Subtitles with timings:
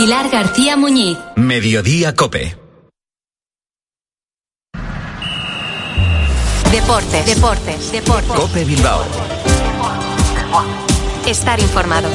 [0.00, 1.18] Pilar García Muñiz.
[1.36, 2.56] Mediodía Cope.
[6.72, 8.32] Deportes, deportes, deportes.
[8.32, 9.04] Cope Bilbao.
[11.26, 12.08] Estar informado.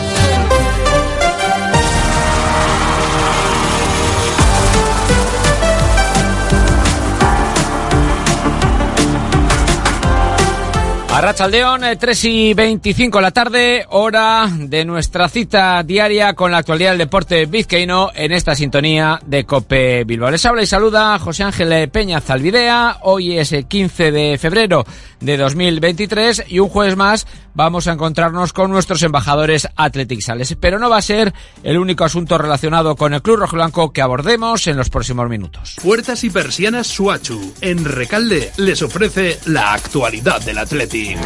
[11.16, 16.58] Arrachaldeón, 3 eh, y 25 de la tarde, hora de nuestra cita diaria con la
[16.58, 20.30] actualidad del deporte vizcaíno en esta sintonía de Cope Bilbao.
[20.30, 22.98] Les habla y saluda José Ángel Peña Zalvidea.
[23.04, 24.84] Hoy es el 15 de febrero
[25.22, 30.55] de 2023 y un jueves más vamos a encontrarnos con nuestros embajadores Athletic Sales.
[30.59, 31.34] Pero no va a ser
[31.64, 35.76] el único asunto relacionado con el Club Rojo Blanco que abordemos en los próximos minutos.
[35.81, 37.54] Puertas y persianas Suachu.
[37.62, 41.18] En Recalde les ofrece la actualidad del Athletic.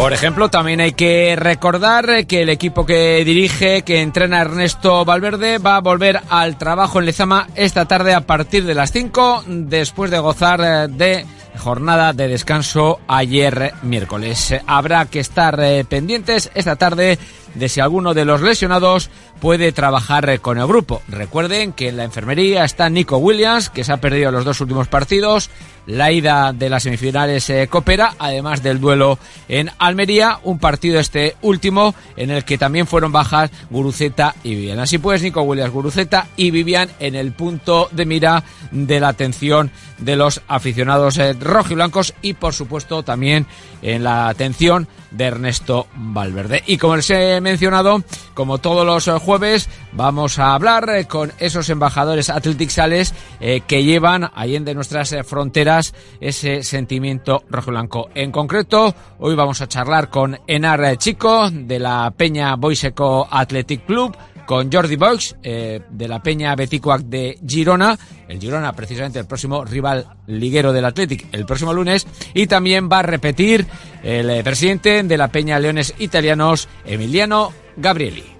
[0.00, 5.58] Por ejemplo, también hay que recordar que el equipo que dirige, que entrena Ernesto Valverde,
[5.58, 10.10] va a volver al trabajo en Lezama esta tarde a partir de las 5, después
[10.10, 11.26] de gozar de
[11.60, 14.54] jornada de descanso ayer miércoles.
[14.66, 17.18] Habrá que estar eh, pendientes esta tarde
[17.54, 21.02] de si alguno de los lesionados puede trabajar eh, con el grupo.
[21.08, 24.88] Recuerden que en la enfermería está Nico Williams, que se ha perdido los dos últimos
[24.88, 25.50] partidos,
[25.86, 31.36] la ida de las semifinales eh, coopera, además del duelo en Almería, un partido este
[31.42, 34.78] último en el que también fueron bajas Guruceta y Vivian.
[34.78, 39.70] Así pues, Nico Williams, Guruceta y Vivian en el punto de mira de la atención
[39.98, 43.46] de los aficionados eh, rojiblancos y por supuesto también
[43.82, 46.62] en la atención de Ernesto Valverde.
[46.66, 48.02] Y como les he mencionado,
[48.34, 53.62] como todos los eh, jueves, vamos a hablar eh, con esos embajadores Athletic Sales eh,
[53.66, 58.10] que llevan ahí en de nuestras fronteras ese sentimiento rojo blanco.
[58.14, 64.16] En concreto, hoy vamos a charlar con Enar Chico de la Peña Boiseco Athletic Club
[64.46, 69.64] con Jordi Boix eh, de la Peña Beticuac de Girona, el Girona precisamente el próximo
[69.64, 73.66] rival liguero del Athletic el próximo lunes y también va a repetir
[74.02, 78.39] el eh, presidente de la Peña Leones Italianos Emiliano Gabrieli.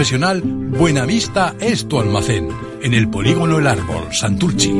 [0.01, 2.49] profesional, Buenavista es tu almacén.
[2.81, 4.73] En el polígono El Árbol, Santurchi.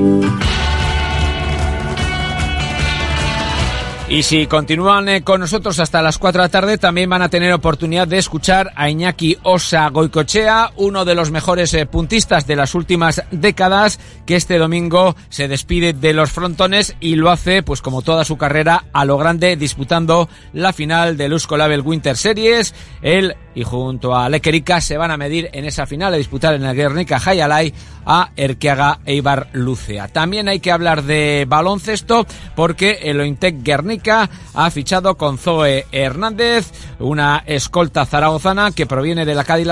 [4.12, 7.30] Y si continúan eh, con nosotros hasta las 4 de la tarde, también van a
[7.30, 12.58] tener oportunidad de escuchar a Iñaki Osa Goicochea, uno de los mejores eh, puntistas de
[12.58, 17.82] las últimas décadas, que este domingo se despide de los frontones y lo hace, pues
[17.82, 22.76] como toda su carrera, a lo grande, disputando la final del Usco Label Winter Series.
[23.02, 26.64] Él y junto a Lequerica se van a medir en esa final a disputar en
[26.64, 27.74] el Guernica Hayalay
[28.06, 30.08] a Erkeaga Eibar Lucea.
[30.08, 36.72] También hay que hablar de baloncesto porque el Ointec Guernica ha fichado con Zoe Hernández,
[37.00, 39.68] una escolta zaragozana que proviene de la Cádiz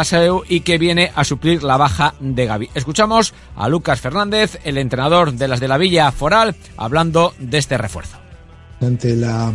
[0.47, 2.69] y que viene a suplir la baja de Gaby.
[2.73, 7.77] Escuchamos a Lucas Fernández, el entrenador de las de la Villa Foral, hablando de este
[7.77, 8.17] refuerzo.
[8.81, 9.51] Ante la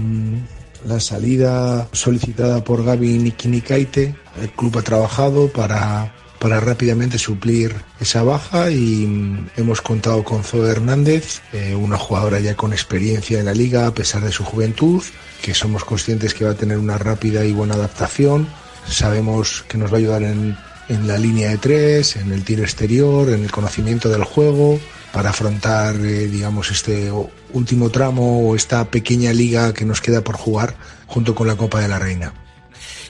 [0.86, 4.14] la salida solicitada por Gaby Nikinikaite.
[4.40, 10.44] El club ha trabajado para, para rápidamente suplir esa baja y mm, hemos contado con
[10.44, 14.44] Zoe Hernández, eh, una jugadora ya con experiencia en la liga a pesar de su
[14.44, 15.02] juventud,
[15.42, 18.46] que somos conscientes que va a tener una rápida y buena adaptación.
[18.88, 20.56] Sabemos que nos va a ayudar en,
[20.88, 24.78] en la línea de tres, en el tiro exterior, en el conocimiento del juego,
[25.12, 27.10] para afrontar, eh, digamos, este
[27.52, 30.74] último tramo o esta pequeña liga que nos queda por jugar
[31.06, 32.43] junto con la Copa de la Reina.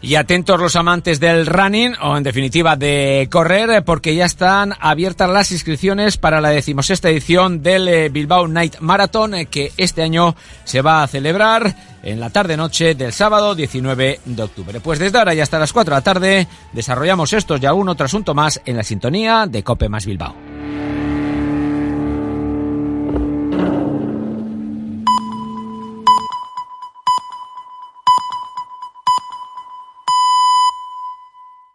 [0.04, 5.30] Y atentos los amantes del running, o en definitiva de correr, porque ya están abiertas
[5.30, 10.36] las inscripciones para la decimosexta edición del eh, Bilbao Night Marathon, eh, que este año
[10.64, 14.78] se va a celebrar en la tarde-noche del sábado 19 de octubre.
[14.80, 18.04] Pues desde ahora y hasta las 4 de la tarde desarrollamos estos y aún otro
[18.04, 20.34] asunto más en la sintonía de Cope más Bilbao.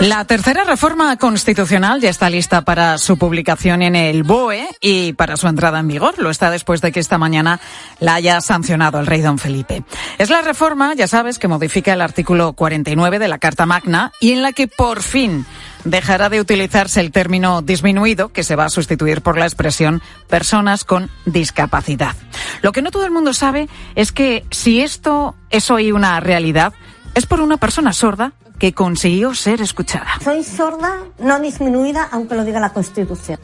[0.00, 5.36] La tercera reforma constitucional ya está lista para su publicación en el BOE y para
[5.36, 6.18] su entrada en vigor.
[6.18, 7.60] Lo está después de que esta mañana
[8.00, 9.84] la haya sancionado el rey don Felipe.
[10.18, 14.32] Es la reforma, ya sabes, que modifica el artículo 49 de la Carta Magna y
[14.32, 15.44] en la que por fin
[15.84, 20.84] dejará de utilizarse el término disminuido, que se va a sustituir por la expresión personas
[20.84, 22.16] con discapacidad.
[22.62, 26.74] Lo que no todo el mundo sabe es que si esto es hoy una realidad,
[27.16, 30.06] es por una persona sorda que consiguió ser escuchada.
[30.22, 33.40] Soy sorda, no disminuida, aunque lo diga la Constitución.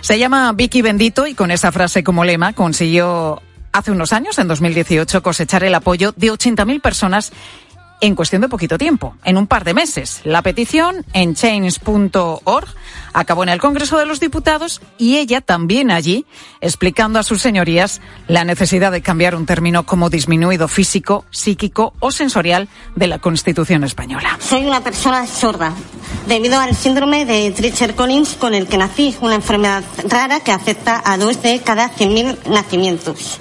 [0.00, 3.42] Se llama Vicky Bendito y con esa frase como lema consiguió
[3.72, 7.32] hace unos años, en 2018, cosechar el apoyo de 80.000 personas
[8.00, 10.20] en cuestión de poquito tiempo, en un par de meses.
[10.24, 12.68] La petición en change.org
[13.12, 16.26] acabó en el Congreso de los Diputados y ella también allí,
[16.60, 22.10] explicando a sus señorías la necesidad de cambiar un término como disminuido físico, psíquico o
[22.10, 24.38] sensorial de la Constitución española.
[24.40, 25.72] Soy una persona sorda
[26.26, 31.16] debido al síndrome de Treacher-Collins con el que nací, una enfermedad rara que afecta a
[31.16, 33.38] dos de cada 100.000 nacimientos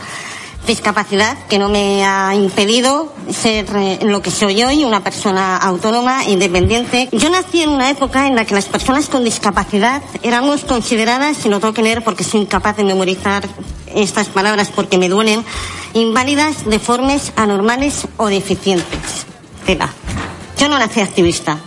[0.68, 6.26] discapacidad que no me ha impedido ser eh, lo que soy hoy, una persona autónoma,
[6.26, 7.10] independiente.
[7.12, 11.50] Yo nací en una época en la que las personas con discapacidad éramos consideradas, y
[11.50, 13.48] no tengo que leer porque soy incapaz de memorizar
[13.96, 15.44] estas palabras porque me duelen,
[15.94, 19.26] inválidas, deformes, anormales o deficientes.
[20.58, 21.58] Yo no nací activista.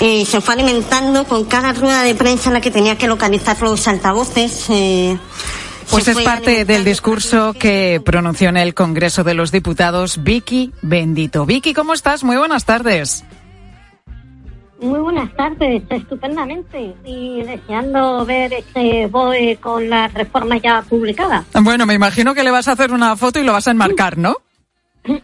[0.00, 3.60] Y se fue alimentando con cada rueda de prensa en la que tenía que localizar
[3.62, 4.66] los altavoces.
[4.68, 5.18] Eh,
[5.90, 11.46] pues es parte del discurso que pronunció en el Congreso de los Diputados Vicky Bendito.
[11.46, 12.24] Vicky, ¿cómo estás?
[12.24, 13.24] Muy buenas tardes.
[14.80, 16.94] Muy buenas tardes, estupendamente.
[17.04, 21.44] Y deseando ver ese BOE con la reforma ya publicada.
[21.60, 24.18] Bueno, me imagino que le vas a hacer una foto y lo vas a enmarcar,
[24.18, 24.36] ¿no?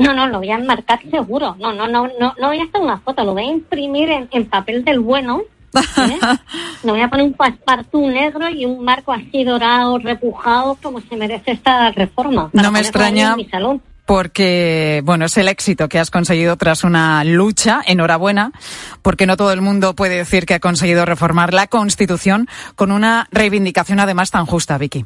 [0.00, 1.56] No, no, lo voy a enmarcar seguro.
[1.58, 4.46] No, no, no, no, no voy a hacer una foto, lo voy a imprimir en
[4.46, 5.42] papel del bueno
[5.74, 6.18] ¿Eh?
[6.82, 11.16] Me voy a poner un paspartú negro y un marco así dorado, repujado, como se
[11.16, 12.50] merece esta reforma.
[12.52, 13.36] No me extraña.
[14.06, 17.82] Porque, bueno, es el éxito que has conseguido tras una lucha.
[17.86, 18.52] Enhorabuena,
[19.02, 23.28] porque no todo el mundo puede decir que ha conseguido reformar la Constitución con una
[23.30, 25.04] reivindicación además tan justa, Vicky.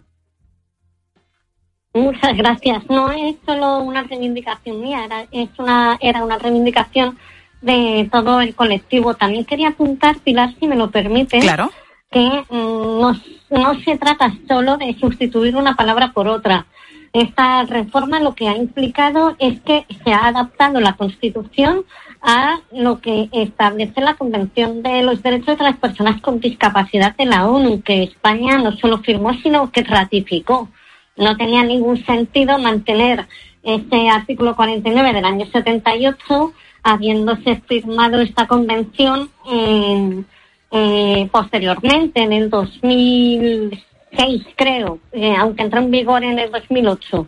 [1.95, 2.85] Muchas gracias.
[2.89, 7.19] No es solo una reivindicación mía, era, es una, era una reivindicación
[7.63, 9.15] de todo el colectivo.
[9.15, 11.41] También quería apuntar, Pilar, si me lo permite,
[12.11, 13.13] que mm, no,
[13.51, 16.67] no se trata solo de sustituir una palabra por otra.
[17.13, 21.85] Esta reforma lo que ha implicado es que se ha adaptado la Constitución
[22.23, 27.27] a lo que establece la Convención de los Derechos de las Personas con Discapacidad de
[27.27, 30.71] la ONU, que España no solo firmó, sino que ratificó.
[31.17, 33.27] No tenía ningún sentido mantener
[33.63, 39.31] ese artículo 49 del año 78 habiéndose firmado esta convención
[40.75, 47.27] eh, posteriormente, en el 2006, creo, eh, aunque entró en vigor en el 2008.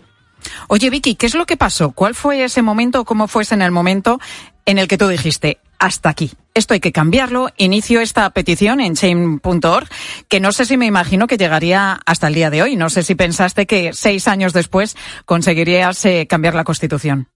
[0.68, 1.92] Oye, Vicky, ¿qué es lo que pasó?
[1.92, 4.18] ¿Cuál fue ese momento, cómo fue en el momento
[4.64, 8.94] en el que tú dijiste, hasta aquí, esto hay que cambiarlo, inicio esta petición en
[8.94, 9.88] chain.org,
[10.28, 12.76] que no sé si me imagino que llegaría hasta el día de hoy.
[12.76, 17.28] No sé si pensaste que seis años después conseguirías eh, cambiar la Constitución.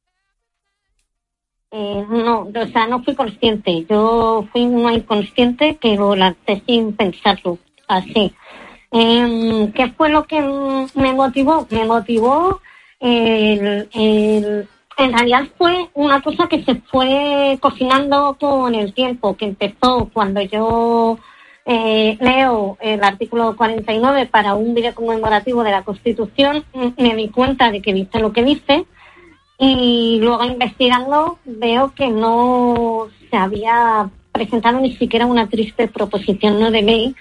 [1.71, 3.85] Eh, no, o sea, no fui consciente.
[3.89, 7.59] Yo fui una inconsciente que lo lancé sin pensarlo.
[7.87, 8.33] Así.
[8.93, 10.41] Eh, ¿Qué fue lo que
[10.95, 11.67] me motivó?
[11.71, 12.61] Me motivó
[13.01, 13.89] el,
[14.99, 20.41] en realidad fue una cosa que se fue cocinando con el tiempo, que empezó cuando
[20.41, 21.19] yo
[21.65, 26.65] eh, leo el artículo 49 para un video conmemorativo de la Constitución,
[26.97, 28.87] me di cuenta de que dice lo que dice
[29.59, 36.71] y luego investigando veo que no se había presentado ni siquiera una triste proposición no
[36.71, 37.17] de ley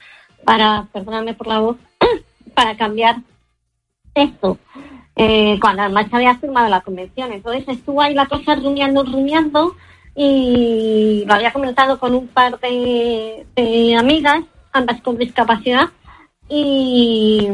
[0.45, 1.77] para, perdóname por la voz,
[2.53, 3.17] para cambiar
[4.13, 4.59] esto,
[5.15, 7.33] eh, cuando además se había firmado la convención.
[7.33, 9.75] Entonces estuvo ahí la cosa rumiando, rumiando,
[10.15, 15.89] y lo había comentado con un par de, de amigas, ambas con discapacidad,
[16.49, 17.49] y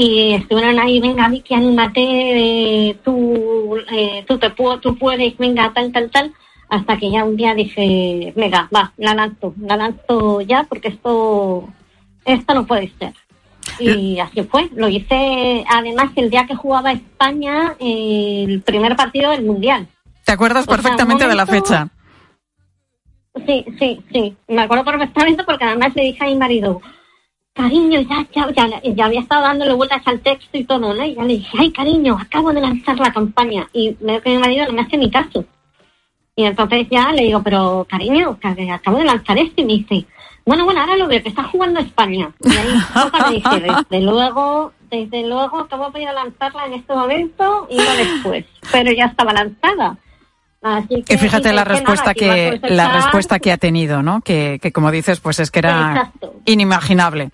[0.00, 5.72] y estuvieron ahí, venga Vicky, anímate, eh, tú, eh, tú, te puedo, tú puedes, venga,
[5.74, 6.32] tal, tal, tal,
[6.68, 11.68] hasta que ya un día dije, venga, va, la lanzo, la lanzo ya porque esto,
[12.24, 13.12] esto no puede ser.
[13.80, 19.44] Y así fue, lo hice además el día que jugaba España el primer partido del
[19.44, 19.88] Mundial.
[20.24, 21.88] ¿Te acuerdas perfectamente de la fecha?
[23.46, 24.36] Sí, sí, sí.
[24.46, 26.80] Me acuerdo perfectamente porque además le dije a mi marido,
[27.58, 31.04] cariño, ya, ya, ya, ya había estado dándole vueltas al texto y todo, ¿no?
[31.04, 33.68] Y ya le dije, ay, cariño, acabo de lanzar la campaña.
[33.72, 35.44] Y veo que mi marido no me hace ni caso.
[36.36, 39.60] Y entonces ya le digo, pero cariño, que acabo de lanzar esto.
[39.60, 40.06] Y me dice,
[40.46, 42.30] bueno, bueno, ahora lo veo, que está jugando España.
[42.44, 47.96] Y ahí dije, desde luego, desde luego, acabo de lanzarla en este momento y no
[47.96, 48.44] después.
[48.70, 49.98] Pero ya estaba lanzada.
[50.60, 54.20] Así que, y fíjate la respuesta que, la respuesta que ha tenido, ¿no?
[54.22, 56.12] Que, que como dices, pues es que era
[56.46, 57.30] inimaginable.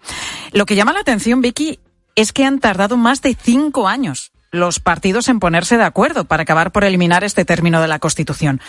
[0.53, 1.79] Lo que llama la atención, Vicky,
[2.17, 6.45] es que han tardado más de cinco años los partidos en ponerse de acuerdo para
[6.45, 8.61] acabar por eliminar este término de la Constitución.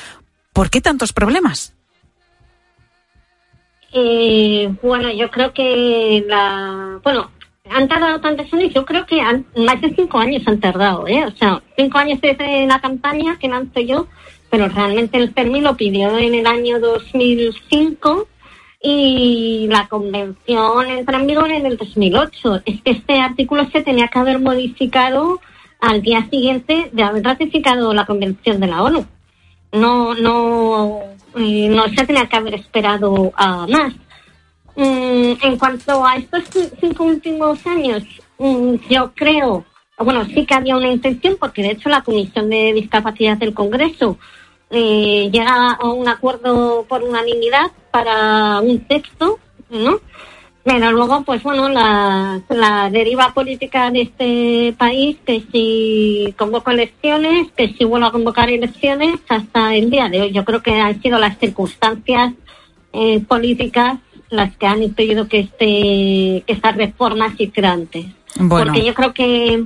[0.51, 1.74] ¿Por qué tantos problemas?
[3.93, 7.29] Eh, bueno, yo creo que la, bueno,
[7.69, 11.25] han tardado tantos años, yo creo que han, más de cinco años han tardado, ¿eh?
[11.25, 14.07] O sea, cinco años desde la campaña que lanzo yo,
[14.49, 18.27] pero realmente el PERMI lo pidió en el año 2005
[18.81, 22.61] y la convención entra en vigor en el 2008.
[22.65, 25.41] Es que este artículo se tenía que haber modificado
[25.81, 29.05] al día siguiente de haber ratificado la convención de la ONU.
[29.71, 30.99] No, no,
[31.35, 33.93] eh, no se tenía que haber esperado a más.
[34.75, 36.43] Mm, en cuanto a estos
[36.79, 38.03] cinco últimos años,
[38.37, 39.65] mm, yo creo,
[39.97, 44.17] bueno, sí que había una intención, porque de hecho la Comisión de Discapacidad del Congreso
[44.69, 49.99] eh, llega a un acuerdo por unanimidad para un texto, ¿no?
[50.63, 57.51] Pero luego, pues bueno, la, la deriva política de este país, que si convoco elecciones,
[57.51, 60.31] que si vuelvo a convocar elecciones, hasta el día de hoy.
[60.31, 62.33] Yo creo que han sido las circunstancias
[62.93, 63.99] eh, políticas
[64.29, 68.05] las que han impedido que, este, que estas reformas se antes.
[68.49, 69.65] Porque yo creo que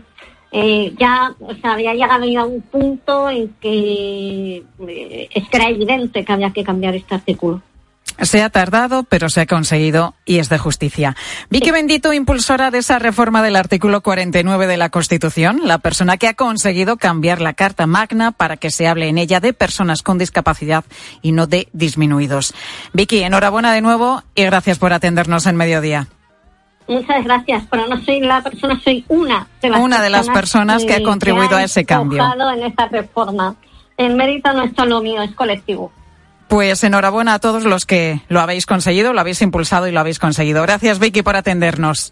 [0.51, 5.57] eh, ya, o sea, había llegado ya a un punto en que eh, es que
[5.57, 7.61] era evidente que había que cambiar este artículo.
[8.21, 11.15] Se ha tardado, pero se ha conseguido y es de justicia.
[11.49, 16.27] Vicky Bendito, impulsora de esa reforma del artículo 49 de la Constitución, la persona que
[16.27, 20.17] ha conseguido cambiar la Carta Magna para que se hable en ella de personas con
[20.17, 20.83] discapacidad
[21.21, 22.53] y no de disminuidos.
[22.91, 26.07] Vicky, enhorabuena de nuevo y gracias por atendernos en mediodía.
[26.89, 30.29] Muchas gracias, pero no soy la persona, soy una de las, una personas, de las
[30.29, 32.23] personas que, ha contribuido a ese cambio.
[32.51, 33.55] en esta reforma.
[33.95, 35.91] El mérito no es solo mío, es colectivo.
[36.47, 40.17] Pues enhorabuena a todos los que lo habéis conseguido, lo habéis impulsado y lo habéis
[40.17, 40.63] conseguido.
[40.63, 42.11] Gracias, Vicky, por atendernos.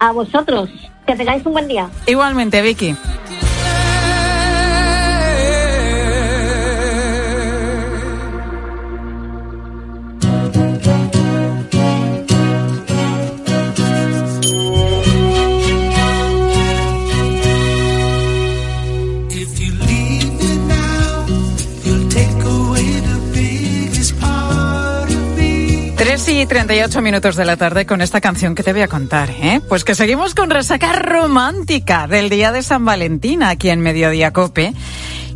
[0.00, 0.70] A vosotros.
[1.06, 1.88] Que tengáis un buen día.
[2.06, 2.96] Igualmente, Vicky.
[26.40, 29.60] Y 38 minutos de la tarde con esta canción que te voy a contar, ¿eh?
[29.68, 34.72] Pues que seguimos con resaca romántica del día de San Valentín aquí en Mediodía Cope.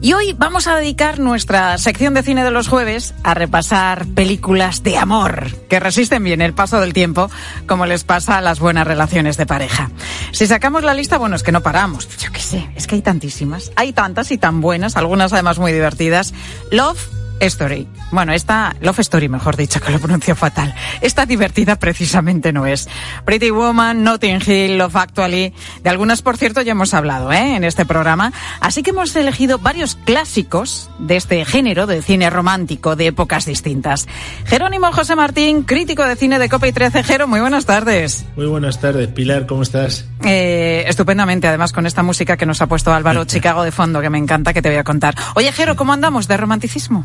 [0.01, 4.83] Y hoy vamos a dedicar nuestra sección de cine de los jueves a repasar películas
[4.83, 7.31] de amor que resisten bien el paso del tiempo,
[7.67, 9.91] como les pasa a las buenas relaciones de pareja.
[10.33, 12.09] Si sacamos la lista, bueno, es que no paramos.
[12.17, 13.73] Yo qué sé, es que hay tantísimas.
[13.77, 16.33] Hay tantas y tan buenas, algunas además muy divertidas.
[16.71, 17.87] Love Story.
[18.11, 20.75] Bueno, esta Love Story, mejor dicho, que lo pronuncio fatal.
[21.00, 22.88] Esta divertida precisamente no es.
[23.25, 25.53] Pretty Woman, Notting Hill, Love Actually.
[25.83, 27.57] De algunas, por cierto, ya hemos hablado ¿eh?
[27.57, 28.33] en este programa.
[28.61, 34.07] Así que hemos elegido varios clásicos de este género de cine romántico de épocas distintas.
[34.47, 37.03] Jerónimo José Martín, crítico de cine de Copa y 13.
[37.03, 38.25] Jero, muy buenas tardes.
[38.37, 40.07] Muy buenas tardes, Pilar, ¿cómo estás?
[40.25, 44.11] Eh, estupendamente, además con esta música que nos ha puesto Álvaro Chicago de fondo, que
[44.11, 45.14] me encanta, que te voy a contar.
[45.35, 47.05] Oye, Jero, ¿cómo andamos de romanticismo?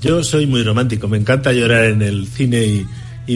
[0.00, 2.86] Yo soy muy romántico, me encanta llorar en el cine y,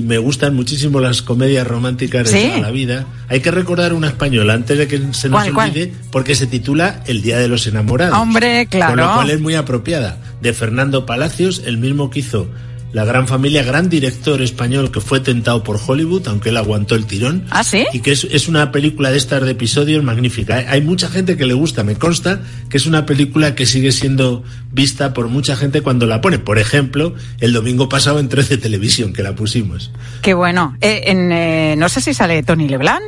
[0.03, 3.07] me gustan muchísimo las comedias románticas de toda la vida.
[3.29, 7.23] Hay que recordar una española antes de que se nos olvide, porque se titula El
[7.23, 8.19] Día de los Enamorados.
[8.19, 8.97] Hombre, claro.
[8.97, 10.19] Con lo cual es muy apropiada.
[10.41, 12.49] De Fernando Palacios, el mismo que hizo
[12.95, 17.07] la gran familia, gran director español que fue tentado por Hollywood, aunque él aguantó el
[17.07, 17.45] tirón.
[17.51, 17.85] ¿Ah, sí?
[17.93, 20.65] Y que es, una película de estas de episodios magnífica.
[20.69, 24.45] Hay mucha gente que le gusta, me consta que es una película que sigue siendo
[24.71, 26.39] vista por mucha gente cuando la pone.
[26.39, 29.91] Por ejemplo, el domingo pasado en 13 Televisión, que la pusimos.
[30.23, 30.77] Qué bueno.
[30.81, 33.03] Eh, en, eh, no sé si sale Tony Leblanc.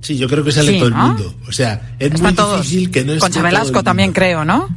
[0.00, 1.32] Sí, yo creo que sale todo el mundo.
[1.46, 4.68] O sea, es muy difícil que no esté Concha Velasco también creo, ¿no?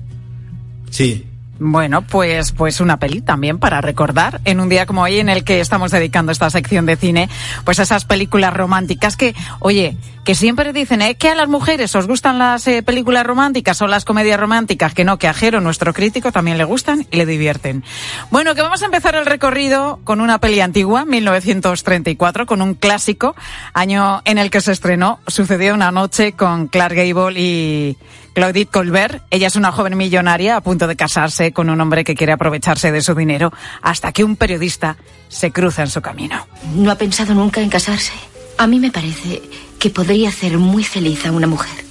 [0.92, 1.25] Sí,
[1.58, 5.46] Bueno, pues, pues una peli también para recordar en un día como hoy en el
[5.46, 7.30] que estamos dedicando esta sección de cine,
[7.64, 11.16] pues esas películas románticas que, oye, que siempre dicen ¿eh?
[11.16, 15.06] que a las mujeres os gustan las eh, películas románticas o las comedias románticas, que
[15.06, 17.86] no, que a Jero, nuestro crítico, también le gustan y le divierten.
[18.32, 23.34] Bueno, que vamos a empezar el recorrido con una peli antigua, 1934, con un clásico,
[23.74, 27.98] año en el que se estrenó, sucedió una noche con Clark Gable y
[28.36, 29.24] Claudette Colbert.
[29.32, 32.92] Ella es una joven millonaria a punto de casarse con un hombre que quiere aprovecharse
[32.92, 34.98] de su dinero hasta que un periodista
[35.30, 36.46] se cruza en su camino.
[36.75, 38.12] ¿No ha pensado nunca en casarse?
[38.58, 39.42] A mí me parece
[39.80, 41.86] que podría hacer muy feliz a una mujer.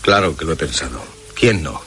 [0.00, 1.02] Claro que lo he pensado.
[1.34, 1.80] ¿Quién no?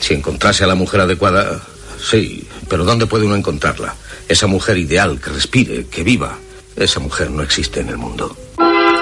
[0.00, 1.60] Si encontrase a la mujer adecuada,
[2.02, 3.94] sí, pero ¿dónde puede uno encontrarla?
[4.28, 6.38] Esa mujer ideal, que respire, que viva.
[6.74, 8.34] Esa mujer no existe en el mundo.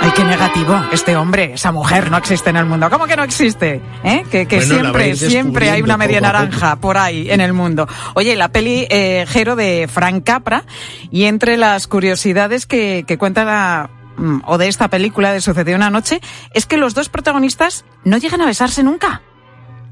[0.01, 0.83] Ay, qué negativo.
[0.93, 2.91] Este hombre, esa mujer no existe en el mundo.
[2.91, 3.81] ¿Cómo que no existe?
[4.05, 4.25] ¿Eh?
[4.31, 7.89] Que, siempre, siempre hay una media naranja por ahí en el mundo.
[8.15, 10.65] Oye, la peli eh, Jero de Frank Capra
[11.11, 15.77] y entre las curiosidades que, que cuenta la, mm, o de esta película de Sucedió
[15.77, 16.21] una noche
[16.53, 19.23] es que los dos protagonistas no llegan a besarse nunca.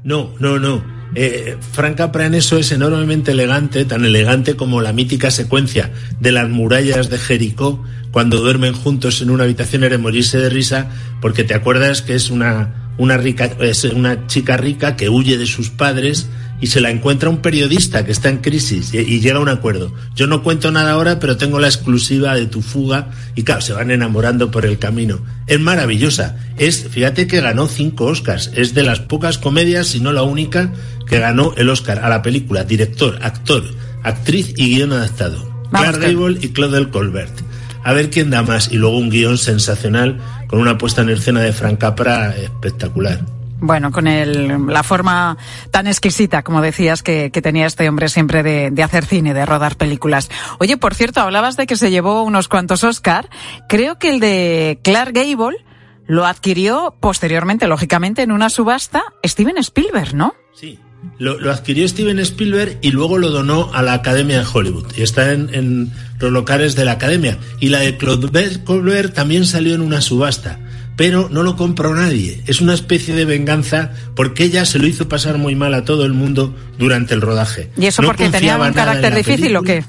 [0.03, 0.83] No, no, no.
[1.15, 6.31] Eh, Frank Capra en eso es enormemente elegante, tan elegante como la mítica secuencia de
[6.31, 7.83] las murallas de Jericó,
[8.13, 10.87] cuando duermen juntos en una habitación era morirse de risa,
[11.19, 15.47] porque te acuerdas que es una, una, rica, es una chica rica que huye de
[15.47, 16.29] sus padres
[16.61, 19.91] y se la encuentra un periodista que está en crisis y, llega a un acuerdo.
[20.15, 23.73] Yo no cuento nada ahora, pero tengo la exclusiva de tu fuga y claro, se
[23.73, 25.19] van enamorando por el camino.
[25.47, 26.37] Es maravillosa.
[26.59, 28.51] Es, fíjate que ganó cinco Oscars.
[28.53, 30.71] Es de las pocas comedias, si no la única,
[31.07, 33.63] que ganó el Oscar a la película, director, actor,
[34.03, 35.51] actriz y guion adaptado.
[35.71, 37.52] Clark Gable y Claudel Colbert.
[37.83, 38.71] A ver quién da más.
[38.71, 43.21] Y luego un guion sensacional con una puesta en escena de Frank Capra espectacular.
[43.59, 45.37] Bueno, con el, la forma
[45.71, 49.77] tan exquisita, como decías, que, tenía este hombre siempre de, de, hacer cine, de rodar
[49.77, 50.29] películas.
[50.59, 53.29] Oye, por cierto, hablabas de que se llevó unos cuantos Oscar.
[53.69, 55.63] Creo que el de Clark Gable
[56.07, 60.33] lo adquirió posteriormente, lógicamente, en una subasta Steven Spielberg, ¿no?
[60.53, 60.77] Sí.
[61.19, 64.87] Lo, adquirió Steven Spielberg y luego lo donó a la Academia de Hollywood.
[64.97, 67.37] Y está en, en los locales de la Academia.
[67.59, 70.59] Y la de Claude Colbert también salió en una subasta
[70.95, 72.41] pero no lo compró nadie.
[72.47, 76.05] Es una especie de venganza porque ella se lo hizo pasar muy mal a todo
[76.05, 77.69] el mundo durante el rodaje.
[77.77, 79.83] ¿Y eso porque tenía un carácter difícil o qué?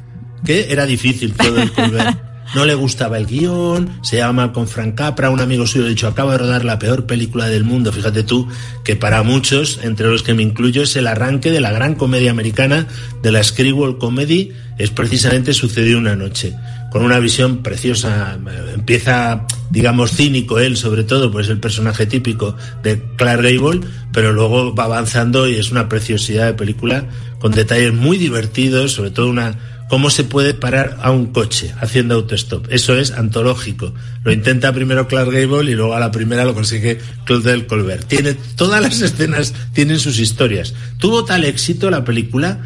[0.44, 1.70] Que era difícil todo el
[2.54, 6.06] No le gustaba el guion, se llama con Frank Capra, un amigo suyo ha dicho,
[6.06, 7.92] acaba de rodar la peor película del mundo.
[7.92, 8.48] Fíjate tú
[8.84, 12.30] que para muchos, entre los que me incluyo, es el arranque de la gran comedia
[12.30, 12.86] americana,
[13.22, 16.54] de la Screwball Comedy, es precisamente Sucedió una noche
[16.94, 18.38] con una visión preciosa.
[18.72, 23.80] Empieza, digamos, cínico él, sobre todo, pues el personaje típico de Clark Gable,
[24.12, 27.04] pero luego va avanzando y es una preciosidad de película
[27.40, 32.14] con detalles muy divertidos, sobre todo una cómo se puede parar a un coche haciendo
[32.14, 32.66] autostop.
[32.70, 33.92] Eso es antológico.
[34.22, 38.06] Lo intenta primero Clark Gable y luego a la primera lo consigue Claude Colbert.
[38.06, 40.74] Tiene todas las escenas tienen sus historias.
[40.98, 42.60] Tuvo tal éxito la película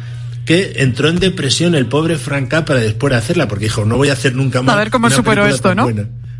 [0.45, 4.09] que entró en depresión el pobre Frank Capra después de hacerla, porque dijo, no voy
[4.09, 4.75] a hacer nunca más.
[4.75, 5.87] A ver cómo superó esto, ¿no?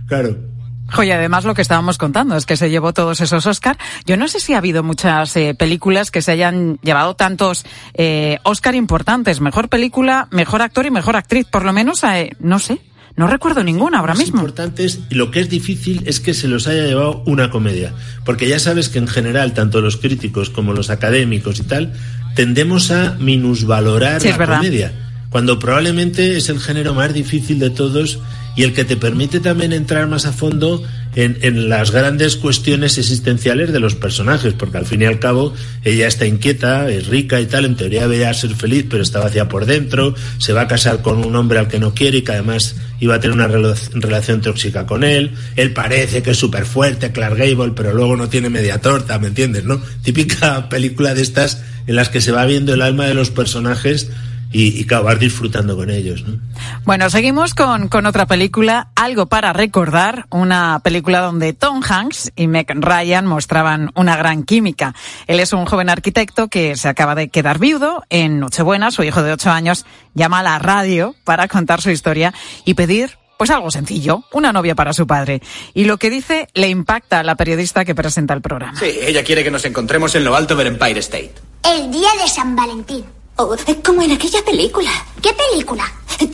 [0.08, 0.49] Claro.
[0.98, 3.78] Oye, además lo que estábamos contando es que se llevó todos esos Oscar.
[4.06, 8.40] Yo no sé si ha habido muchas eh, películas que se hayan llevado tantos eh,
[8.44, 9.42] Oscar importantes.
[9.42, 11.46] Mejor película, mejor actor y mejor actriz.
[11.46, 12.82] Por lo menos, eh, no sé.
[13.16, 14.40] No recuerdo ninguna ahora mismo.
[14.40, 17.94] importantes y lo que es difícil es que se los haya llevado una comedia.
[18.24, 21.94] Porque ya sabes que en general, tanto los críticos como los académicos y tal,
[22.36, 24.94] tendemos a minusvalorar la comedia,
[25.30, 28.20] cuando probablemente es el género más difícil de todos
[28.60, 30.84] y el que te permite también entrar más a fondo
[31.16, 35.54] en, las grandes cuestiones existenciales de los personajes, porque al fin y al cabo
[35.86, 39.48] ella está inquieta, es rica y tal, en teoría veía ser feliz, pero está vacía
[39.48, 42.34] por dentro, se va a casar con un hombre al que no quiere y que
[42.34, 47.14] además iba a tener una relación tóxica con él, él parece que es súper fuerte,
[47.14, 49.64] Clark Gable, pero luego no tiene media torta, ¿me entiendes?
[49.64, 49.82] ¿No?
[50.04, 54.10] Típica película de estas en las que se va viendo el alma de los personajes
[54.52, 56.24] y, acabar disfrutando con ellos.
[56.28, 56.40] ¿no?
[56.84, 62.48] Bueno, seguimos con, con otra película, Algo para recordar, una película donde Tom Hanks y
[62.48, 64.96] Meg Ryan mostraban una gran química.
[65.28, 68.04] Él es un joven arquitecto que se acaba de quedar viudo.
[68.10, 72.34] En Nochebuena, su hijo de ocho años llama a la radio para contar su historia
[72.66, 75.42] y pedir pues algo sencillo, una novia para su padre.
[75.74, 78.78] Y lo que dice le impacta a la periodista que presenta el programa.
[78.78, 81.36] Sí, ella quiere que nos encontremos en lo alto del Empire State.
[81.64, 83.06] El día de San Valentín.
[83.42, 84.90] Oh, como en aquella película.
[85.22, 85.86] ¿Qué película?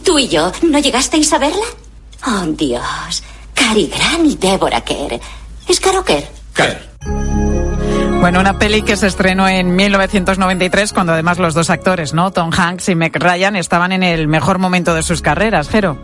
[0.03, 1.65] ¿Tú y yo no llegasteis a verla?
[2.25, 3.23] Oh, Dios.
[3.53, 5.19] Cary Grant y Deborah Kerr.
[5.67, 6.23] ¿Es Caro Kerr?
[6.55, 6.81] Kerr.
[8.19, 12.31] Bueno, una peli que se estrenó en 1993 cuando además los dos actores, ¿no?
[12.31, 15.99] Tom Hanks y Meg Ryan estaban en el mejor momento de sus carreras, Jero.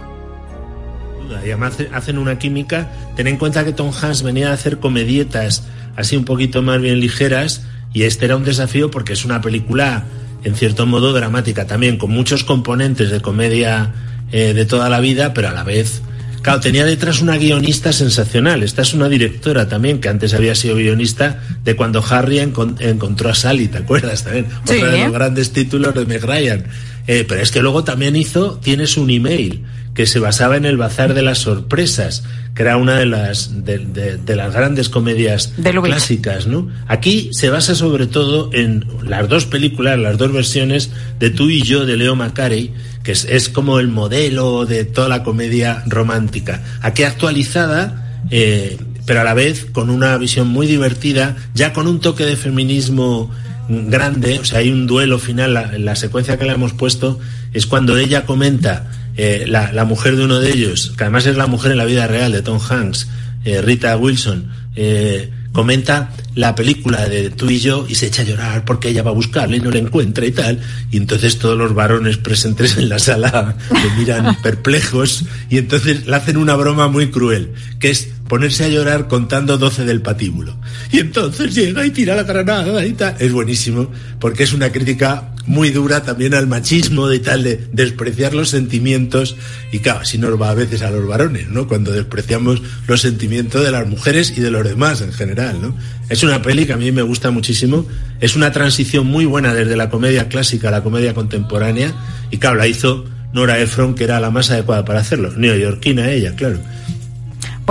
[1.32, 2.92] Y además hacen una química.
[3.16, 5.64] Ten en cuenta que Tom Hanks venía a hacer comedietas
[5.96, 10.06] así un poquito más bien ligeras y este era un desafío porque es una película
[10.44, 13.94] en cierto modo dramática también, con muchos componentes de comedia
[14.32, 16.02] eh, de toda la vida, pero a la vez
[16.42, 18.64] Claro, tenía detrás una guionista sensacional.
[18.64, 23.36] Esta es una directora también, que antes había sido guionista de cuando Harry encontró a
[23.36, 24.48] Sally, ¿te acuerdas también?
[24.66, 24.78] Sí.
[24.78, 26.64] Otro de los grandes títulos de Meg Ryan.
[27.08, 30.78] Eh, pero es que luego también hizo Tienes un email, que se basaba en el
[30.78, 32.24] Bazar de las Sorpresas,
[32.62, 36.70] que era una de las, de, de, de las grandes comedias clásicas, ¿no?
[36.88, 41.64] Aquí se basa sobre todo en las dos películas, las dos versiones de Tú y
[41.64, 42.72] yo de Leo Macarey,
[43.02, 46.62] que es, es como el modelo de toda la comedia romántica.
[46.82, 52.00] Aquí actualizada, eh, pero a la vez con una visión muy divertida, ya con un
[52.00, 53.32] toque de feminismo
[53.70, 57.20] grande, o sea, hay un duelo final, la, la secuencia que le hemos puesto
[57.54, 61.48] es cuando ella comenta, eh, la, mujer de uno de ellos, que además es la
[61.48, 63.08] mujer en la vida real de Tom Hanks,
[63.44, 68.26] eh, Rita Wilson, eh, comenta la película de tú y yo y se echa a
[68.26, 70.62] llorar porque ella va a buscarle y no le encuentra y tal.
[70.92, 76.16] Y entonces todos los varones presentes en la sala le miran perplejos y entonces le
[76.16, 80.58] hacen una broma muy cruel, que es ponerse a llorar contando 12 del patíbulo.
[80.92, 83.16] Y entonces llega y tira la granada y tal.
[83.20, 88.34] Es buenísimo porque es una crítica muy dura también al machismo y tal, de despreciar
[88.34, 89.36] los sentimientos.
[89.72, 91.68] Y claro, así nos va a veces a los varones, ¿no?
[91.68, 95.76] Cuando despreciamos los sentimientos de las mujeres y de los demás en general, ¿no?
[96.10, 97.86] Es una peli que a mí me gusta muchísimo.
[98.20, 101.94] Es una transición muy buena desde la comedia clásica a la comedia contemporánea.
[102.32, 105.32] Y claro, la hizo Nora Ephron, que era la más adecuada para hacerlo.
[105.36, 106.60] Neoyorquina ella, claro.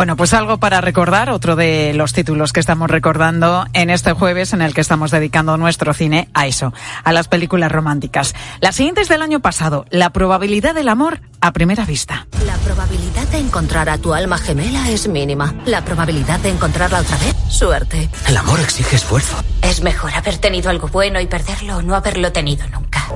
[0.00, 4.54] Bueno, pues algo para recordar, otro de los títulos que estamos recordando en este jueves
[4.54, 6.72] en el que estamos dedicando nuestro cine a eso,
[7.04, 8.34] a las películas románticas.
[8.62, 12.26] La siguiente es del año pasado, La probabilidad del amor a primera vista.
[12.46, 15.54] La probabilidad de encontrar a tu alma gemela es mínima.
[15.66, 18.08] La probabilidad de encontrarla otra vez, suerte.
[18.26, 19.36] El amor exige esfuerzo.
[19.60, 23.06] Es mejor haber tenido algo bueno y perderlo o no haberlo tenido nunca.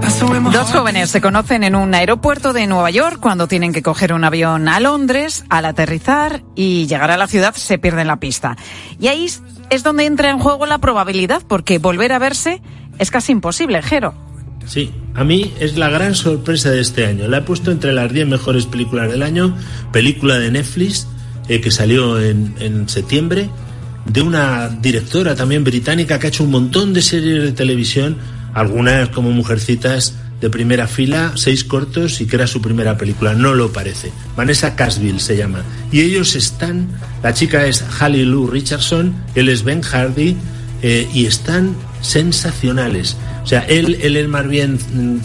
[0.00, 4.24] Dos jóvenes se conocen en un aeropuerto de Nueva York cuando tienen que coger un
[4.24, 8.56] avión a Londres, al aterrizar y llegar a la ciudad se pierden la pista.
[8.98, 9.26] Y ahí
[9.70, 12.62] es donde entra en juego la probabilidad, porque volver a verse
[12.98, 14.14] es casi imposible, Jero.
[14.66, 17.28] Sí, a mí es la gran sorpresa de este año.
[17.28, 19.56] La he puesto entre las 10 mejores películas del año,
[19.92, 21.08] película de Netflix
[21.48, 23.50] eh, que salió en, en septiembre,
[24.06, 28.16] de una directora también británica que ha hecho un montón de series de televisión
[28.54, 33.54] algunas como Mujercitas de primera fila, seis cortos y que era su primera película, no
[33.54, 34.10] lo parece.
[34.36, 35.62] Vanessa Casville se llama.
[35.92, 36.88] Y ellos están,
[37.22, 40.36] la chica es Halle Lou Richardson, él es Ben Hardy
[40.82, 43.16] eh, y están sensacionales.
[43.44, 44.78] O sea, él, él es más bien,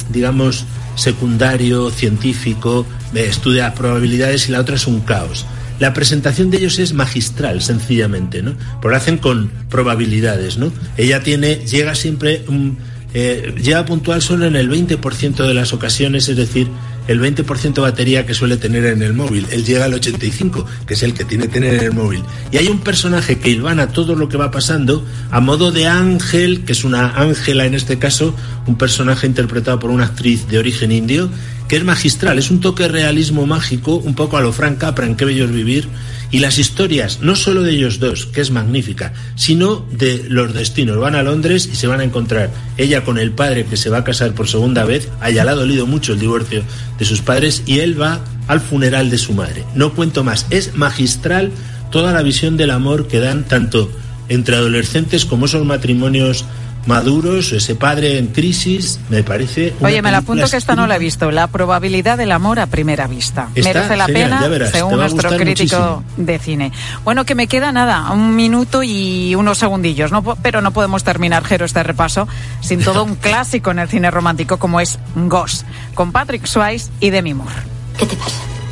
[0.10, 5.46] digamos, secundario, científico, estudia probabilidades y la otra es un caos.
[5.80, 8.56] La presentación de ellos es magistral, sencillamente, ¿no?
[8.82, 10.72] Porque lo hacen con probabilidades, ¿no?
[10.96, 12.78] Ella tiene, llega siempre un
[13.18, 16.68] eh, llega puntual solo en el 20% de las ocasiones, es decir,
[17.08, 19.48] el 20% de batería que suele tener en el móvil.
[19.52, 22.24] Él llega al 85%, que es el que tiene que tener en el móvil.
[22.52, 26.66] Y hay un personaje que ilvana todo lo que va pasando a modo de ángel,
[26.66, 28.36] que es una ángela en este caso,
[28.68, 31.30] un personaje interpretado por una actriz de origen indio,
[31.70, 35.06] que es magistral, es un toque de realismo mágico, un poco a lo Frank Capra
[35.06, 35.88] en Qué bello vivir,
[36.36, 40.98] y las historias, no solo de ellos dos, que es magnífica, sino de los destinos.
[40.98, 44.00] Van a Londres y se van a encontrar ella con el padre que se va
[44.00, 46.62] a casar por segunda vez, allá le ha dolido mucho el divorcio
[47.00, 48.20] de sus padres, y él va
[48.50, 49.64] al funeral de su madre.
[49.76, 51.54] No cuento más, es magistral
[51.90, 53.90] toda la visión del amor que dan tanto
[54.28, 56.44] entre adolescentes como esos matrimonios
[56.86, 59.74] maduros, ese padre en crisis, me parece.
[59.82, 61.32] Oye, me la apunto que esta no la he visto.
[61.32, 63.50] La probabilidad del amor a primera vista.
[63.56, 66.04] Está Merece la genial, pena, verás, según te nuestro crítico muchísimo.
[66.18, 66.72] de cine.
[67.04, 70.24] Bueno, que me queda nada, un minuto y unos segundillos, ¿no?
[70.24, 72.28] Pero no podemos terminar, Jero, este repaso
[72.62, 77.10] sin todo un clásico en el cine romántico como es Ghost, con Patrick Swayze y
[77.10, 77.56] Demi Moore.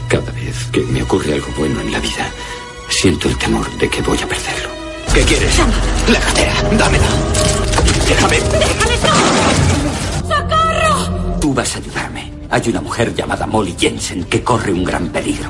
[0.08, 2.30] Cada vez que me ocurre algo bueno en la vida,
[2.90, 4.70] siento el temor de que voy a perderlo.
[5.14, 5.54] ¿Qué quieres?
[6.12, 7.06] La cartera, dámela.
[8.14, 8.38] Déjame.
[10.22, 11.40] ¡Socorro!
[11.40, 12.32] Tú vas a ayudarme.
[12.50, 15.50] Hay una mujer llamada Molly Jensen que corre un gran peligro.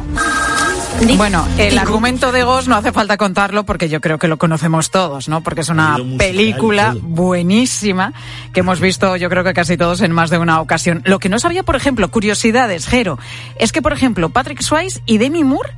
[1.17, 4.89] Bueno, el argumento de Ghost no hace falta contarlo porque yo creo que lo conocemos
[4.89, 5.41] todos, ¿no?
[5.41, 8.13] Porque es una película buenísima
[8.53, 11.01] que hemos visto yo creo que casi todos en más de una ocasión.
[11.03, 13.19] Lo que no sabía, por ejemplo, curiosidades, Jero,
[13.59, 15.71] es que, por ejemplo, Patrick Swayze y Demi Moore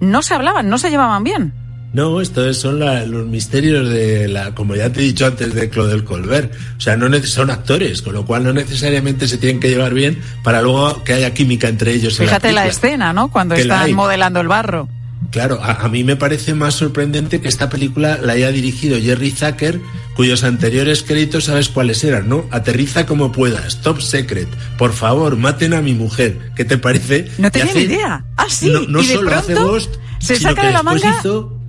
[0.00, 1.54] no se hablaban, no se llevaban bien.
[1.92, 6.04] No, estos son los misterios de la, como ya te he dicho antes, de Claudel
[6.04, 6.52] Colbert.
[6.76, 10.20] O sea, no son actores, con lo cual no necesariamente se tienen que llevar bien
[10.42, 12.18] para luego que haya química entre ellos.
[12.18, 13.30] Fíjate la, escena, ¿no?
[13.30, 14.88] Cuando están modelando el barro.
[15.30, 19.78] Claro, a, mí me parece más sorprendente que esta película la haya dirigido Jerry Zucker,
[20.14, 22.46] cuyos anteriores créditos sabes cuáles eran, ¿no?
[22.50, 24.48] Aterriza como puedas, Top Secret,
[24.78, 26.52] por favor, maten a mi mujer.
[26.56, 27.30] ¿Qué te parece?
[27.36, 28.24] No tenía ni idea.
[28.36, 28.72] Ah, sí.
[28.88, 31.20] No, solo hace Ghost, se saca de la manga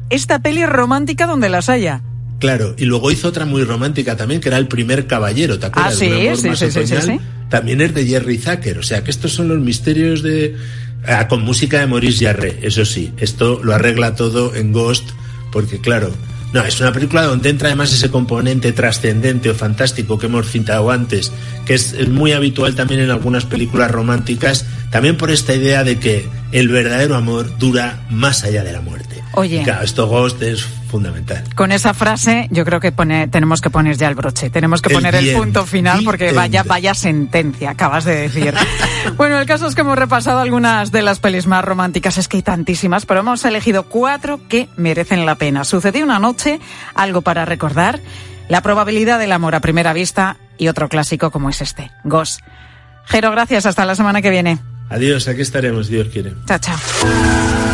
[0.09, 2.01] esta peli romántica donde las haya.
[2.39, 5.93] Claro, y luego hizo otra muy romántica también, que era El primer caballero, ¿te acuerdas?
[5.93, 7.19] Ah, sí, sí, sí, sí,
[7.49, 10.55] También es de Jerry Zucker, o sea que estos son los misterios de
[11.07, 13.13] Ah, con música de Maurice Jarre, eso sí.
[13.17, 15.09] Esto lo arregla todo en Ghost,
[15.51, 16.11] porque claro,
[16.53, 20.89] no, es una película donde entra además ese componente trascendente o fantástico que hemos citado
[20.89, 21.31] antes,
[21.65, 26.27] que es, muy habitual también en algunas películas románticas, también por esta idea de que
[26.51, 29.23] el verdadero amor dura más allá de la muerte.
[29.33, 29.61] Oye.
[29.63, 31.43] claro, esto Ghost es fundamental.
[31.55, 34.89] Con esa frase yo creo que pone, tenemos que poner ya el broche, tenemos que
[34.89, 38.53] poner el, punto final porque vaya, vaya sentencia, acabas de decir.
[39.17, 42.37] bueno, el caso es que hemos repasado algunas de las pelis más románticas, es que
[42.37, 45.63] hay tantísimas, pero hemos elegido cuatro que merecen la pena.
[45.63, 46.59] Sucedió una noche,
[46.95, 47.99] algo para recordar,
[48.49, 52.41] la probabilidad del amor a primera vista y otro clásico como es este, Ghost.
[53.05, 54.59] Jero, gracias, hasta la semana que viene.
[54.89, 56.33] Adiós, aquí estaremos, Dios quiere.
[56.47, 57.68] Chao, chao.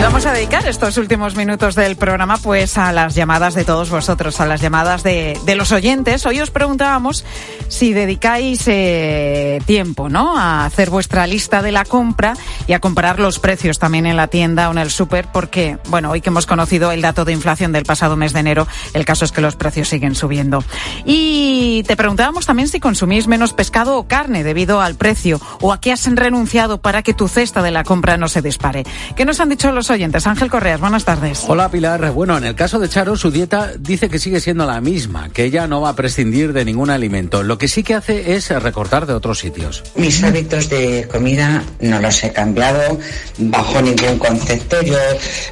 [0.00, 4.40] Vamos a dedicar estos últimos minutos del programa pues a las llamadas de todos vosotros,
[4.40, 6.24] a las llamadas de, los oyentes.
[6.24, 7.24] Hoy os preguntábamos
[7.68, 10.38] si dedicáis eh, tiempo, ¿no?
[10.38, 12.34] A hacer vuestra lista de la compra
[12.66, 16.10] y a comparar los precios también en la tienda o en el súper, porque, bueno,
[16.10, 19.24] hoy que hemos conocido el dato de inflación del pasado mes de enero, el caso
[19.24, 20.62] es que los precios siguen subiendo.
[21.04, 25.80] Y te preguntábamos también si consumís menos pescado o carne debido al precio o a
[25.80, 28.84] qué has renunciado para que tu cesta de la compra no se dispare.
[29.16, 30.26] ¿Qué nos han dicho los oyentes?
[30.26, 31.44] Ángel Correas, buenas tardes.
[31.46, 32.10] Hola Pilar.
[32.12, 35.44] Bueno, en el caso de Charo, su dieta dice que sigue siendo la misma, que
[35.44, 37.42] ella no va a prescindir de ningún alimento.
[37.42, 39.84] Lo que sí que hace es recortar de otros sitios.
[39.96, 42.98] Mis hábitos de comida no los he cambiado
[43.38, 44.82] bajo ningún concepto.
[44.82, 44.98] Yo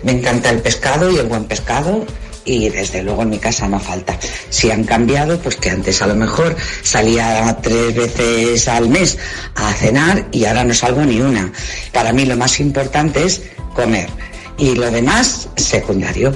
[0.03, 2.07] me encanta el pescado y el buen pescado
[2.47, 4.19] y desde luego en mi casa no falta.
[4.49, 9.19] Si han cambiado, pues que antes a lo mejor salía tres veces al mes
[9.55, 11.53] a cenar y ahora no salgo ni una.
[11.93, 13.43] Para mí lo más importante es
[13.75, 14.09] comer
[14.59, 16.35] y lo demás secundario.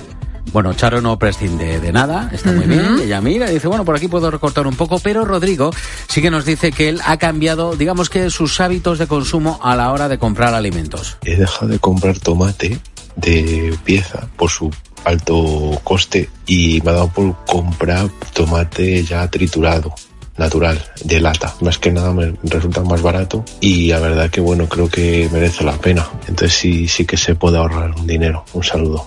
[0.52, 2.98] Bueno, Charo no prescinde de nada, está muy bien.
[3.00, 5.70] Ella mira y dice, bueno, por aquí puedo recortar un poco, pero Rodrigo
[6.08, 9.76] sí que nos dice que él ha cambiado, digamos que sus hábitos de consumo a
[9.76, 11.18] la hora de comprar alimentos.
[11.24, 12.80] He dejado de comprar tomate
[13.14, 14.70] de pieza por su
[15.04, 19.94] alto coste y me ha dado por comprar tomate ya triturado
[20.40, 21.54] natural, de lata.
[21.60, 25.62] Más que nada me resulta más barato y la verdad que bueno, creo que merece
[25.62, 26.08] la pena.
[26.26, 28.44] Entonces sí, sí que se puede ahorrar un dinero.
[28.54, 29.06] Un saludo.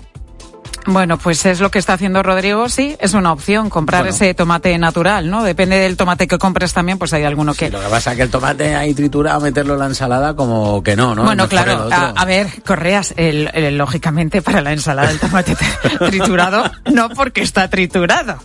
[0.85, 4.77] Bueno, pues es lo que está haciendo Rodrigo, sí, es una opción comprar ese tomate
[4.77, 5.43] natural, ¿no?
[5.43, 7.69] Depende del tomate que compres también, pues hay alguno que...
[7.69, 10.95] lo que pasa es que el tomate ahí triturado, meterlo en la ensalada, como que
[10.95, 11.23] no, ¿no?
[11.23, 15.55] Bueno, claro, a, ver, Correas, el, lógicamente para la ensalada el tomate
[16.09, 18.37] triturado, no porque está triturado,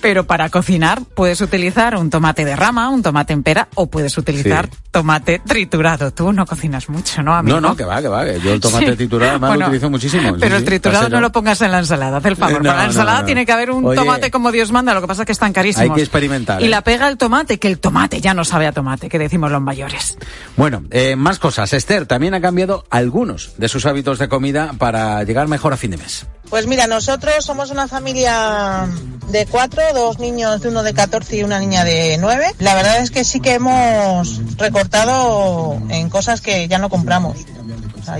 [0.00, 4.16] pero para cocinar puedes utilizar un tomate de rama, un tomate en pera, o puedes
[4.16, 6.12] utilizar tomate triturado.
[6.12, 7.60] Tú no cocinas mucho, ¿no, amigo?
[7.60, 10.36] No, no, que va, que va, yo el tomate triturado además lo utilizo muchísimo.
[10.38, 12.62] Pero el triturado no lo pongas en la ensalada, haz el favor.
[12.62, 15.26] Para la ensalada tiene que haber un tomate como Dios manda, lo que pasa es
[15.26, 15.90] que están carísimos.
[15.90, 16.62] Hay que experimentar.
[16.62, 16.82] Y la ¿eh?
[16.82, 20.16] pega el tomate, que el tomate ya no sabe a tomate, que decimos los mayores.
[20.56, 21.72] Bueno, eh, más cosas.
[21.72, 25.90] Esther también ha cambiado algunos de sus hábitos de comida para llegar mejor a fin
[25.90, 26.26] de mes.
[26.48, 28.88] Pues mira, nosotros somos una familia
[29.28, 32.54] de cuatro, dos niños de uno de 14 y una niña de 9.
[32.58, 37.38] La verdad es que sí que hemos recortado en cosas que ya no compramos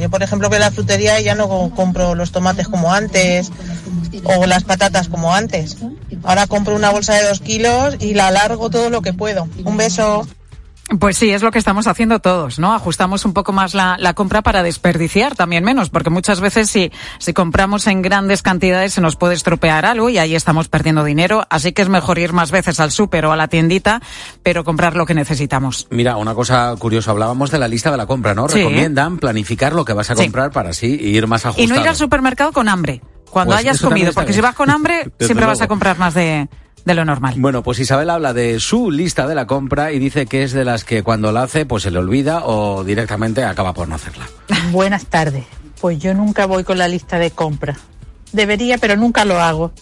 [0.00, 3.50] yo, por ejemplo, voy a la frutería y ya no compro los tomates como antes
[4.24, 5.76] o las patatas como antes.
[6.22, 9.48] Ahora compro una bolsa de dos kilos y la alargo todo lo que puedo.
[9.64, 10.26] Un beso.
[10.98, 12.74] Pues sí, es lo que estamos haciendo todos, ¿no?
[12.74, 17.32] Ajustamos un poco más la, compra para desperdiciar también menos, porque muchas veces si, si
[17.32, 21.72] compramos en grandes cantidades se nos puede estropear algo y ahí estamos perdiendo dinero, así
[21.72, 24.02] que es mejor ir más veces al súper o a la tiendita,
[24.42, 25.86] pero comprar lo que necesitamos.
[25.90, 28.48] Mira, una cosa curiosa, hablábamos de la lista de la compra, ¿no?
[28.48, 31.64] Recomiendan planificar lo que vas a comprar para así ir más ajustado.
[31.64, 33.00] Y no ir al supermercado con hambre,
[33.30, 36.48] cuando pues hayas comido, porque si vas con hambre siempre vas a comprar más de
[36.84, 37.34] de lo normal.
[37.38, 40.64] Bueno, pues Isabel habla de su lista de la compra y dice que es de
[40.64, 44.28] las que cuando la hace pues se le olvida o directamente acaba por no hacerla.
[44.72, 45.44] Buenas tardes.
[45.80, 47.76] Pues yo nunca voy con la lista de compra.
[48.32, 49.72] Debería, pero nunca lo hago.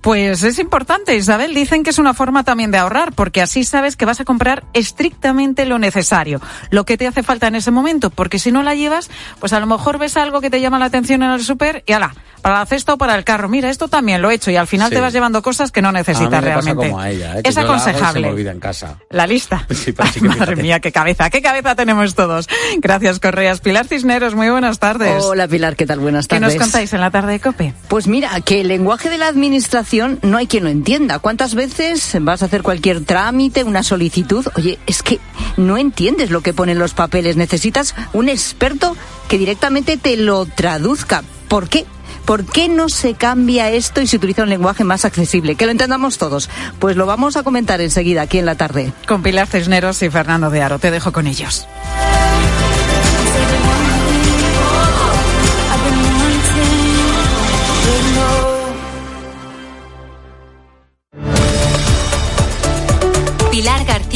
[0.00, 1.54] Pues es importante, Isabel.
[1.54, 4.64] Dicen que es una forma también de ahorrar, porque así sabes que vas a comprar
[4.72, 8.74] estrictamente lo necesario, lo que te hace falta en ese momento, porque si no la
[8.74, 9.10] llevas,
[9.40, 11.92] pues a lo mejor ves algo que te llama la atención en el súper y
[11.92, 13.50] ala, para la cesta o para el carro.
[13.50, 15.92] Mira, esto también lo he hecho y al final te vas llevando cosas que no
[15.92, 16.86] necesitas realmente.
[16.88, 17.42] ¿eh?
[17.44, 18.28] es aconsejable.
[18.28, 18.96] en casa.
[19.10, 19.66] La lista.
[20.22, 22.48] madre mía, qué cabeza, qué cabeza tenemos todos.
[22.78, 23.60] Gracias, Correas.
[23.60, 25.22] Pilar Cisneros, muy buenas tardes.
[25.24, 25.98] Hola, Pilar, ¿qué tal?
[25.98, 26.48] Buenas tardes.
[26.48, 27.74] ¿Qué nos contáis en la tarde de COPE?
[27.88, 29.89] Pues mira, que el lenguaje de la administración
[30.22, 31.18] no hay quien lo entienda.
[31.18, 34.46] ¿Cuántas veces vas a hacer cualquier trámite, una solicitud?
[34.56, 35.18] Oye, es que
[35.56, 37.36] no entiendes lo que ponen los papeles.
[37.36, 38.96] Necesitas un experto
[39.28, 41.24] que directamente te lo traduzca.
[41.48, 41.86] ¿Por qué?
[42.24, 45.56] ¿Por qué no se cambia esto y se utiliza un lenguaje más accesible?
[45.56, 46.48] Que lo entendamos todos.
[46.78, 48.92] Pues lo vamos a comentar enseguida aquí en la tarde.
[49.08, 50.78] Con Pilar Cisneros y Fernando de Aro.
[50.78, 51.66] Te dejo con ellos.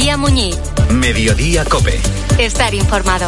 [0.05, 0.55] García Muñiz.
[0.91, 1.99] Mediodía Cope.
[2.37, 3.27] Estar informado.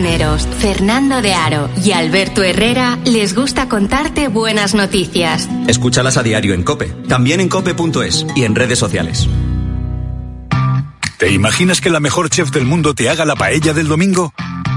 [0.00, 5.46] Cisneros, Fernando de Aro y Alberto Herrera les gusta contarte buenas noticias.
[5.68, 9.28] Escúchalas a diario en Cope, también en cope.es y en redes sociales.
[11.18, 14.32] ¿Te imaginas que la mejor chef del mundo te haga la paella del domingo?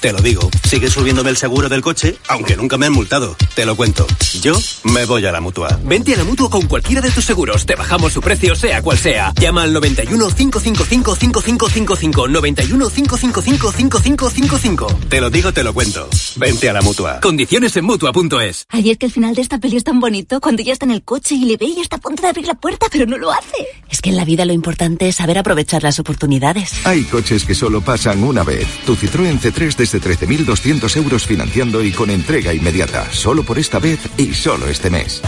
[0.00, 0.48] Te lo digo.
[0.66, 3.36] Sigue subiéndome el seguro del coche, aunque nunca me han multado.
[3.54, 4.06] Te lo cuento.
[4.40, 5.78] Yo me voy a la mutua.
[5.84, 7.66] Vente a la mutua con cualquiera de tus seguros.
[7.66, 9.34] Te bajamos su precio, sea cual sea.
[9.38, 12.28] Llama al 91 555 5555.
[12.28, 14.98] 91 555 5555.
[15.10, 16.08] Te lo digo, te lo cuento.
[16.36, 17.20] Vente a la mutua.
[17.20, 18.64] Condiciones en mutua.es.
[18.70, 21.02] Ayer que el final de esta peli es tan bonito cuando ya está en el
[21.02, 23.30] coche y le ve y está a punto de abrir la puerta, pero no lo
[23.32, 23.66] hace.
[23.90, 26.72] Es que en la vida lo importante es saber aprovechar las oportunidades.
[26.84, 28.66] Hay coches que solo pasan una vez.
[28.86, 33.10] Tu Citroën C3 desde 13.200 euros financiando y con entrega inmediata.
[33.12, 35.22] Solo por esta vez y solo este mes.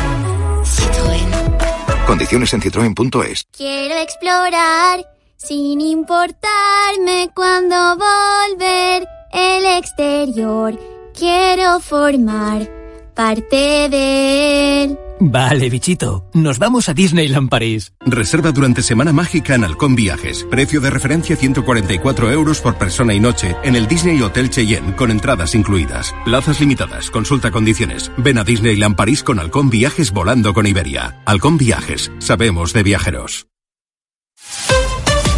[0.65, 2.07] Citroën.
[2.07, 3.45] Condiciones en citroen.es.
[3.57, 5.05] Quiero explorar
[5.37, 10.79] sin importarme cuando volver el exterior.
[11.19, 12.71] Quiero formar
[13.15, 14.99] parte de él.
[15.25, 16.29] Vale, bichito.
[16.35, 17.93] Nos vamos a Disneyland París.
[18.01, 20.45] Reserva durante Semana Mágica en Halcón Viajes.
[20.51, 25.13] Precio de referencia 144 euros por persona y noche en el Disney Hotel Cheyenne con
[25.13, 26.13] entradas incluidas.
[26.25, 27.09] Plazas limitadas.
[27.09, 28.11] Consulta condiciones.
[28.17, 31.23] Ven a Disneyland París con Halcón Viajes volando con Iberia.
[31.25, 32.11] Halcón Viajes.
[32.19, 33.47] Sabemos de viajeros.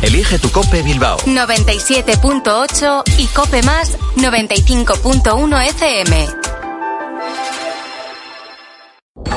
[0.01, 1.19] Elige tu Cope Bilbao.
[1.19, 6.54] 97.8 y Cope Más 95.1 FM.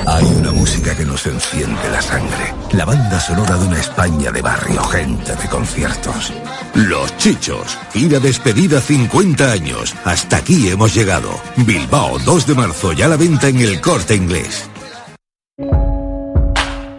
[0.06, 2.54] Hay una música que nos enciende la sangre.
[2.72, 6.34] La banda sonora de una España de barrio, gente de conciertos.
[6.74, 7.78] Los Chichos.
[7.94, 9.96] Gira despedida 50 años.
[10.06, 11.30] Hasta aquí hemos llegado.
[11.58, 14.70] Bilbao, 2 de marzo, ya la venta en el corte inglés.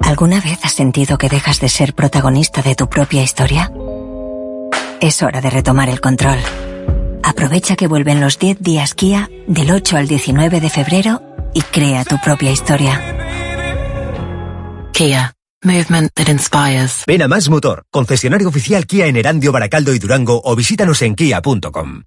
[0.03, 3.70] ¿Alguna vez has sentido que dejas de ser protagonista de tu propia historia?
[5.01, 6.38] Es hora de retomar el control.
[7.22, 12.04] Aprovecha que vuelven los 10 días Kia del 8 al 19 de febrero y crea
[12.04, 13.00] tu propia historia.
[14.92, 15.34] Kia.
[15.64, 17.02] Movement that inspires.
[17.06, 21.16] Ven a Más Motor, concesionario oficial Kia en Erandio, Baracaldo y Durango o visítanos en
[21.16, 22.02] kia.com.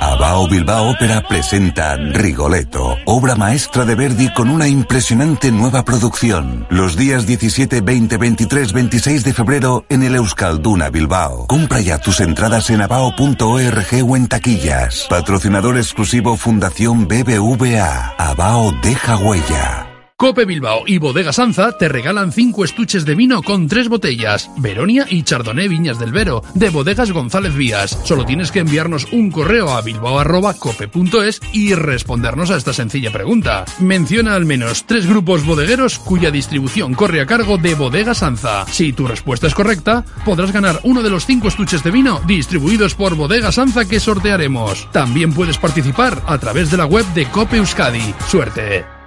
[0.00, 6.66] Abao Bilbao Ópera presenta Rigoletto, obra maestra de Verdi con una impresionante nueva producción.
[6.70, 11.46] Los días 17, 20, 23, 26 de febrero en el Euskalduna Bilbao.
[11.46, 15.06] Compra ya tus entradas en abao.org o en taquillas.
[15.08, 18.14] Patrocinador exclusivo Fundación BBVA.
[18.18, 19.91] Abao deja huella.
[20.22, 24.52] Cope Bilbao y Bodega Sanza te regalan 5 estuches de vino con 3 botellas.
[24.56, 27.98] Veronia y Chardonnay Viñas del Vero, de Bodegas González Vías.
[28.04, 33.64] Solo tienes que enviarnos un correo a bilbao.cope.es y respondernos a esta sencilla pregunta.
[33.80, 38.64] Menciona al menos 3 grupos bodegueros cuya distribución corre a cargo de Bodega Sanza.
[38.66, 42.94] Si tu respuesta es correcta, podrás ganar uno de los 5 estuches de vino distribuidos
[42.94, 44.88] por Bodega Sanza que sortearemos.
[44.92, 48.14] También puedes participar a través de la web de Cope Euskadi.
[48.28, 49.01] Suerte.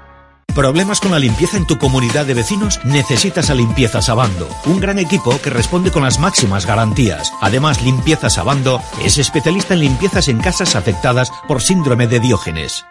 [0.55, 2.79] ¿Problemas con la limpieza en tu comunidad de vecinos?
[2.85, 7.33] Necesitas a Limpiezas Abando, un gran equipo que responde con las máximas garantías.
[7.41, 12.85] Además, Limpiezas Abando es especialista en limpiezas en casas afectadas por síndrome de Diógenes.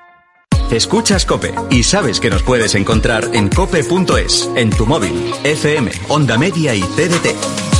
[0.70, 6.36] Escuchas Cope y sabes que nos puedes encontrar en cope.es, en tu móvil, FM, Onda
[6.36, 7.73] Media y TDT.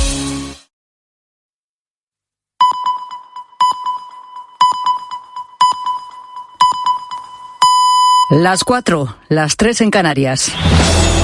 [8.35, 10.51] Las cuatro, las tres en Canarias.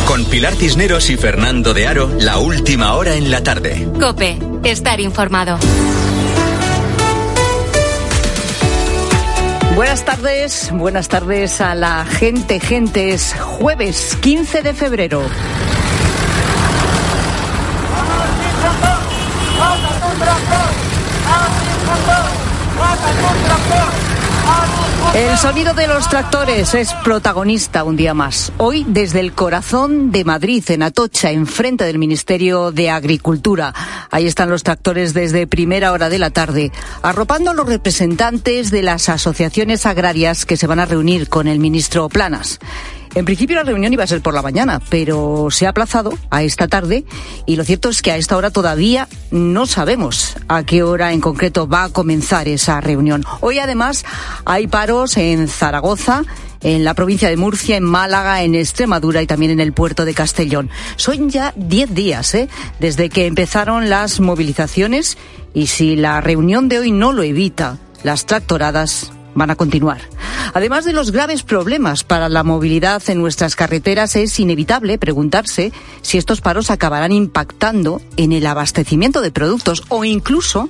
[0.07, 3.85] Con Pilar Cisneros y Fernando de Aro, la última hora en la tarde.
[3.99, 5.59] Cope, estar informado.
[9.75, 13.11] Buenas tardes, buenas tardes a la gente, gente.
[13.11, 15.21] Es jueves 15 de febrero.
[25.13, 28.53] El sonido de los tractores es protagonista un día más.
[28.57, 33.73] Hoy desde el corazón de Madrid, en Atocha, enfrente del Ministerio de Agricultura.
[34.09, 36.71] Ahí están los tractores desde primera hora de la tarde,
[37.01, 41.59] arropando a los representantes de las asociaciones agrarias que se van a reunir con el
[41.59, 42.59] ministro Planas.
[43.13, 46.43] En principio la reunión iba a ser por la mañana, pero se ha aplazado a
[46.43, 47.03] esta tarde
[47.45, 51.19] y lo cierto es que a esta hora todavía no sabemos a qué hora en
[51.19, 53.25] concreto va a comenzar esa reunión.
[53.41, 54.05] Hoy además
[54.45, 56.23] hay paros en Zaragoza,
[56.61, 60.13] en la provincia de Murcia, en Málaga, en Extremadura y también en el puerto de
[60.13, 60.69] Castellón.
[60.95, 62.47] Son ya diez días ¿eh?
[62.79, 65.17] desde que empezaron las movilizaciones
[65.53, 70.01] y si la reunión de hoy no lo evita, las tractoradas van a continuar.
[70.53, 75.71] Además de los graves problemas para la movilidad en nuestras carreteras, es inevitable preguntarse
[76.01, 80.69] si estos paros acabarán impactando en el abastecimiento de productos o incluso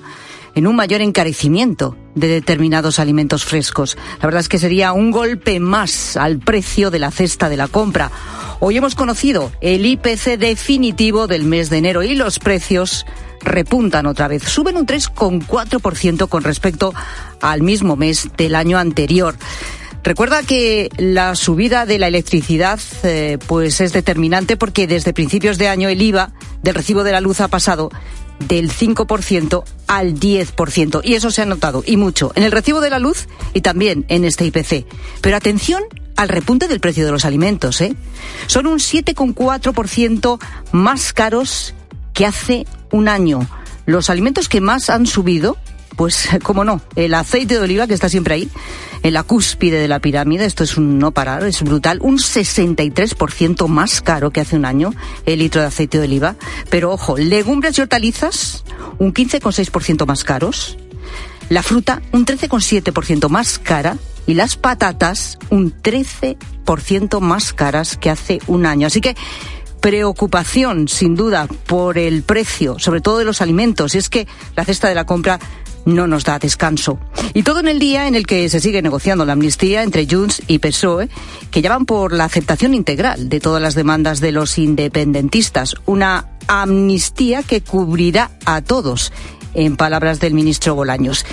[0.55, 3.97] en un mayor encarecimiento de determinados alimentos frescos.
[4.19, 7.67] La verdad es que sería un golpe más al precio de la cesta de la
[7.67, 8.11] compra.
[8.59, 13.05] Hoy hemos conocido el IPC definitivo del mes de enero y los precios
[13.41, 14.43] repuntan otra vez.
[14.43, 16.93] Suben un 3,4% con respecto
[17.41, 19.35] al mismo mes del año anterior.
[20.03, 25.67] Recuerda que la subida de la electricidad eh, pues es determinante porque desde principios de
[25.67, 26.31] año el IVA
[26.63, 27.91] del recibo de la luz ha pasado
[28.47, 31.01] del 5% al 10%.
[31.03, 34.05] Y eso se ha notado, y mucho, en el recibo de la luz y también
[34.07, 34.85] en este IPC.
[35.21, 35.83] Pero atención
[36.15, 37.81] al repunte del precio de los alimentos.
[37.81, 37.95] ¿eh?
[38.47, 40.39] Son un 7,4%
[40.71, 41.73] más caros
[42.13, 43.47] que hace un año.
[43.85, 45.57] Los alimentos que más han subido,
[46.01, 48.49] pues, como no, el aceite de oliva, que está siempre ahí,
[49.03, 53.67] en la cúspide de la pirámide, esto es un no parar, es brutal, un 63%
[53.67, 54.95] más caro que hace un año
[55.27, 56.37] el litro de aceite de oliva.
[56.71, 58.63] Pero ojo, legumbres y hortalizas,
[58.97, 60.75] un 15,6% más caros.
[61.49, 63.95] La fruta, un 13,7% más cara.
[64.25, 68.87] Y las patatas, un 13% más caras que hace un año.
[68.87, 69.15] Así que
[69.81, 73.95] preocupación, sin duda, por el precio, sobre todo de los alimentos.
[73.95, 75.39] Y es que la cesta de la compra
[75.86, 76.99] no nos da descanso.
[77.34, 80.41] Y todo en el día en el que se sigue negociando la amnistía entre Junts
[80.47, 81.09] y PSOE,
[81.49, 85.75] que ya van por la aceptación integral de todas las demandas de los independentistas.
[85.86, 89.11] Una amnistía que cubrirá a todos,
[89.53, 91.25] en palabras del ministro Bolaños.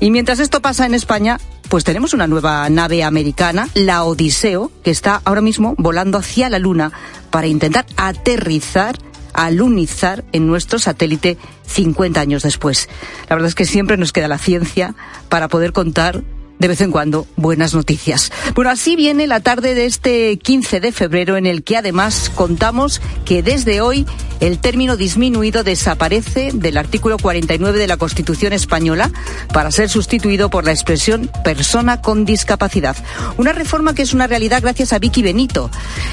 [0.00, 1.38] Y mientras esto pasa en España,
[1.68, 6.58] pues tenemos una nueva nave americana, la Odiseo, que está ahora mismo volando hacia la
[6.58, 6.92] Luna
[7.30, 8.98] para intentar aterrizar
[9.34, 12.88] alunizar en nuestro satélite 50 años después.
[13.28, 14.94] La verdad es que siempre nos queda la ciencia
[15.28, 16.22] para poder contar
[16.64, 18.32] de vez en cuando buenas noticias.
[18.54, 23.02] Bueno, así viene la tarde de este 15 de febrero en el que además contamos
[23.26, 24.06] que desde hoy
[24.40, 29.10] el término disminuido desaparece del artículo 49 de la Constitución española
[29.52, 32.96] para ser sustituido por la expresión persona con discapacidad.
[33.36, 35.70] Una reforma que es una realidad gracias a Vicky Benito.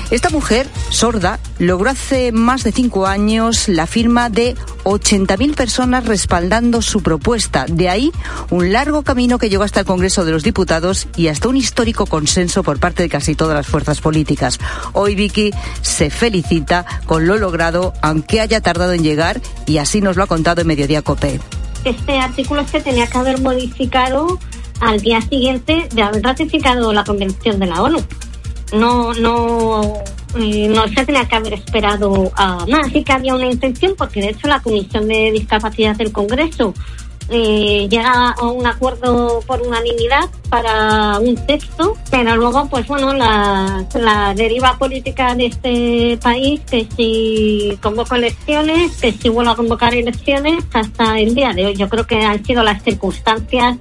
[0.10, 6.82] Esta mujer sorda logró hace más de cinco años la firma de 80.000 personas respaldando
[6.82, 7.66] su propuesta.
[7.70, 8.12] De ahí
[8.50, 12.06] un largo camino que llegó hasta el Congreso de los Diputados y hasta un histórico
[12.06, 14.60] consenso por parte de casi todas las fuerzas políticas.
[14.94, 20.18] Hoy Vicky se felicita con lo logrado, aunque haya tardado en llegar, y así nos
[20.18, 21.40] lo ha contado en Mediodía Cope.
[21.84, 24.40] Este artículo se tenía que haber modificado
[24.80, 28.00] al día siguiente de haber ratificado la Convención de la ONU.
[28.74, 30.02] No, no
[30.36, 32.92] eh, no se tenía que haber esperado a más.
[32.92, 36.74] Sí que había una intención, porque de hecho la Comisión de Discapacidad del Congreso
[37.30, 43.86] eh, llega a un acuerdo por unanimidad para un texto, pero luego, pues bueno, la,
[43.94, 49.94] la deriva política de este país, que si convoco elecciones, que si vuelvo a convocar
[49.94, 51.76] elecciones, hasta el día de hoy.
[51.76, 53.78] Yo creo que han sido las circunstancias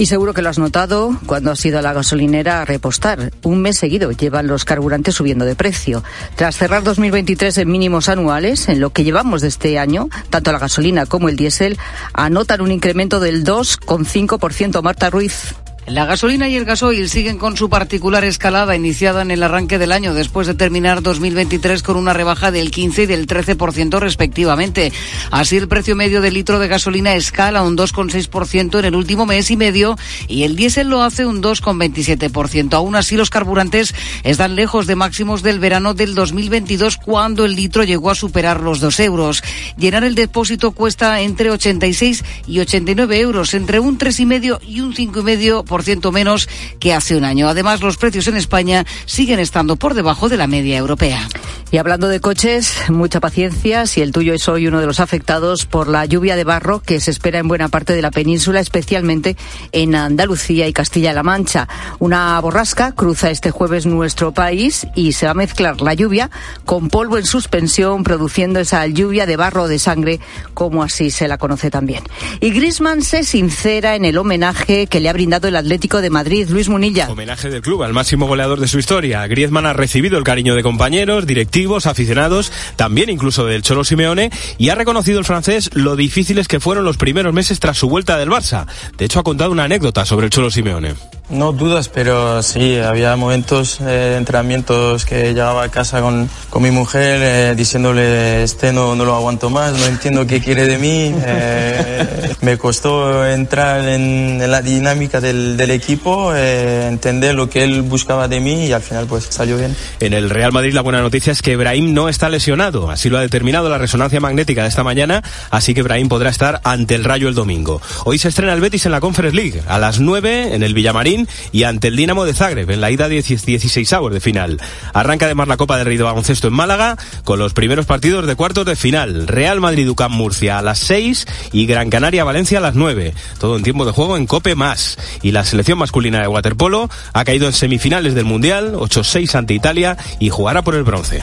[0.00, 3.32] y seguro que lo has notado cuando has ido a la gasolinera a repostar.
[3.42, 6.02] Un mes seguido llevan los carburantes subiendo de precio.
[6.36, 10.58] Tras cerrar 2023 en mínimos anuales, en lo que llevamos de este año, tanto la
[10.58, 11.76] gasolina como el diésel
[12.14, 14.82] anotan un incremento del 2,5%.
[14.82, 15.54] Marta Ruiz.
[15.86, 19.92] La gasolina y el gasoil siguen con su particular escalada iniciada en el arranque del
[19.92, 24.92] año después de terminar 2023 con una rebaja del 15 y del 13% respectivamente.
[25.30, 29.50] Así el precio medio del litro de gasolina escala un 2,6% en el último mes
[29.50, 29.96] y medio
[30.28, 32.74] y el diésel lo hace un 2,27%.
[32.74, 37.82] Aún así los carburantes están lejos de máximos del verano del 2022 cuando el litro
[37.84, 39.42] llegó a superar los 2 euros.
[39.76, 45.64] Llenar el depósito cuesta entre 86 y 89 euros, entre un 3,5 y un 5,5
[45.82, 47.48] ciento menos que hace un año.
[47.48, 51.28] Además, los precios en España siguen estando por debajo de la media europea.
[51.72, 55.66] Y hablando de coches, mucha paciencia si el tuyo es hoy uno de los afectados
[55.66, 59.36] por la lluvia de barro que se espera en buena parte de la península, especialmente
[59.70, 61.68] en Andalucía y Castilla-La Mancha.
[62.00, 66.30] Una borrasca cruza este jueves nuestro país y se va a mezclar la lluvia
[66.64, 70.18] con polvo en suspensión, produciendo esa lluvia de barro de sangre,
[70.54, 72.02] como así se la conoce también.
[72.40, 76.48] Y Grisman se sincera en el homenaje que le ha brindado el Atlético de Madrid,
[76.50, 77.08] Luis Munilla.
[77.08, 79.26] Homenaje del club al máximo goleador de su historia.
[79.26, 84.70] Griezmann ha recibido el cariño de compañeros, directivos, aficionados, también incluso del Cholo Simeone, y
[84.70, 88.30] ha reconocido el francés lo difíciles que fueron los primeros meses tras su vuelta del
[88.30, 88.66] Barça.
[88.96, 91.19] De hecho, ha contado una anécdota sobre el Cholo Simeone.
[91.30, 96.72] No dudas, pero sí, había momentos, eh, entrenamientos que llegaba a casa con, con mi
[96.72, 101.14] mujer eh, diciéndole, este no, no lo aguanto más, no entiendo qué quiere de mí.
[101.32, 107.62] Eh, me costó entrar en, en la dinámica del, del equipo, eh, entender lo que
[107.62, 109.76] él buscaba de mí y al final pues salió bien.
[110.00, 113.18] En el Real Madrid la buena noticia es que Brahim no está lesionado, así lo
[113.18, 117.04] ha determinado la resonancia magnética de esta mañana, así que Brahim podrá estar ante el
[117.04, 117.80] Rayo el domingo.
[118.04, 121.19] Hoy se estrena el Betis en la Conference League, a las 9 en el Villamarín
[121.52, 124.60] y ante el Dinamo de Zagreb en la ida 16 avos de final.
[124.92, 128.36] Arranca además la Copa del Rey de Baloncesto en Málaga con los primeros partidos de
[128.36, 129.26] cuartos de final.
[129.26, 133.14] Real Madrid UCAM Murcia a las 6 y Gran Canaria Valencia a las 9.
[133.38, 134.98] Todo en tiempo de juego en Cope más.
[135.22, 139.96] Y la selección masculina de waterpolo ha caído en semifinales del Mundial, 8-6 ante Italia
[140.18, 141.22] y jugará por el bronce.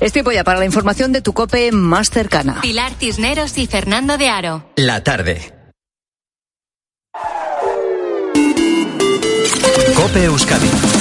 [0.00, 2.60] Es tiempo ya para la información de tu COPE más cercana.
[2.60, 4.64] Pilar Tisneros y Fernando de Aro.
[4.76, 5.57] La tarde.
[10.08, 10.97] Cope Euskadi.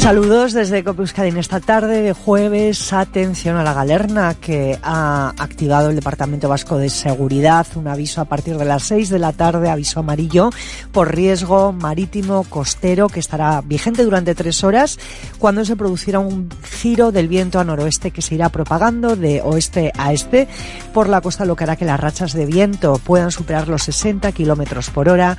[0.00, 2.94] Saludos desde Cope Euskadi en esta tarde de jueves.
[2.94, 7.66] Atención a la galerna que ha activado el Departamento Vasco de Seguridad.
[7.74, 10.50] Un aviso a partir de las 6 de la tarde, aviso amarillo
[10.90, 14.98] por riesgo marítimo costero que estará vigente durante tres horas
[15.38, 19.92] cuando se produciera un giro del viento a noroeste que se irá propagando de oeste
[19.98, 20.48] a este
[20.94, 24.32] por la costa, lo que hará que las rachas de viento puedan superar los 60
[24.32, 25.36] kilómetros por hora.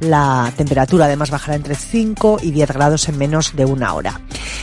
[0.00, 3.97] La temperatura además bajará entre 5 y 10 grados en menos de una hora.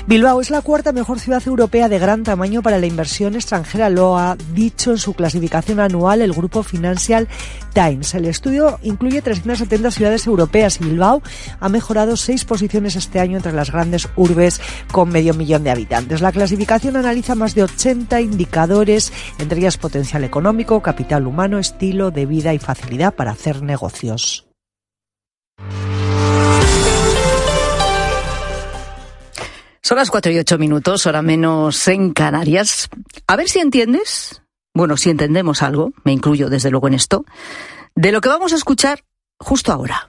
[0.07, 4.17] Bilbao es la cuarta mejor ciudad europea de gran tamaño para la inversión extranjera, lo
[4.17, 7.27] ha dicho en su clasificación anual el grupo Financial
[7.73, 8.13] Times.
[8.13, 11.21] El estudio incluye 370 ciudades europeas y Bilbao
[11.59, 14.61] ha mejorado seis posiciones este año entre las grandes urbes
[14.91, 16.21] con medio millón de habitantes.
[16.21, 22.25] La clasificación analiza más de 80 indicadores, entre ellas potencial económico, capital humano, estilo de
[22.25, 24.45] vida y facilidad para hacer negocios.
[29.85, 32.89] Son las 4 y 8 minutos, hora menos en Canarias.
[33.27, 34.41] A ver si entiendes,
[34.73, 37.23] bueno, si entendemos algo, me incluyo desde luego en esto,
[37.93, 39.03] de lo que vamos a escuchar
[39.37, 40.07] justo ahora.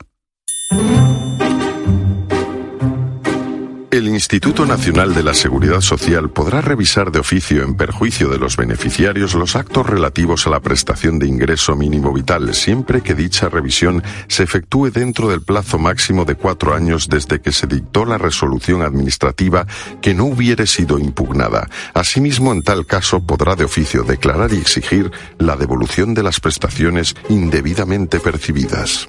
[3.97, 8.59] El Instituto Nacional de la Seguridad Social podrá revisar de oficio en perjuicio de los
[8.59, 14.03] beneficiarios los actos relativos a la prestación de ingreso mínimo vital, siempre que dicha revisión
[14.29, 18.83] se efectúe dentro del plazo máximo de cuatro años desde que se dictó la resolución
[18.83, 19.67] administrativa
[20.03, 21.67] que no hubiere sido impugnada.
[21.95, 27.17] Asimismo, en tal caso, podrá de oficio declarar y exigir la devolución de las prestaciones
[27.31, 29.09] indebidamente percibidas.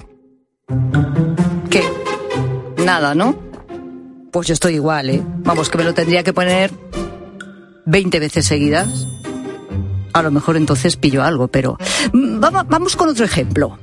[1.68, 1.84] ¿Qué?
[2.78, 3.47] Nada, ¿no?
[4.30, 5.22] Pues yo estoy igual, ¿eh?
[5.38, 6.70] Vamos, que me lo tendría que poner
[7.86, 9.06] 20 veces seguidas.
[10.12, 11.78] A lo mejor entonces pillo algo, pero
[12.12, 13.78] vamos, vamos con otro ejemplo.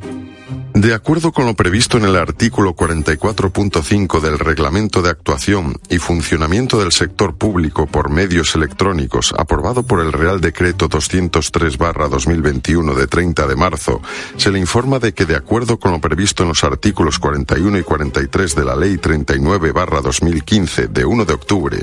[0.75, 6.77] De acuerdo con lo previsto en el artículo 44.5 del Reglamento de Actuación y Funcionamiento
[6.77, 13.55] del Sector Público por Medios Electrónicos, aprobado por el Real Decreto 203-2021 de 30 de
[13.55, 14.01] marzo,
[14.35, 17.83] se le informa de que, de acuerdo con lo previsto en los artículos 41 y
[17.83, 21.77] 43 de la Ley 39-2015 de 1 de octubre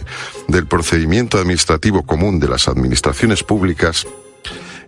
[0.49, 4.07] del Procedimiento Administrativo Común de las Administraciones Públicas,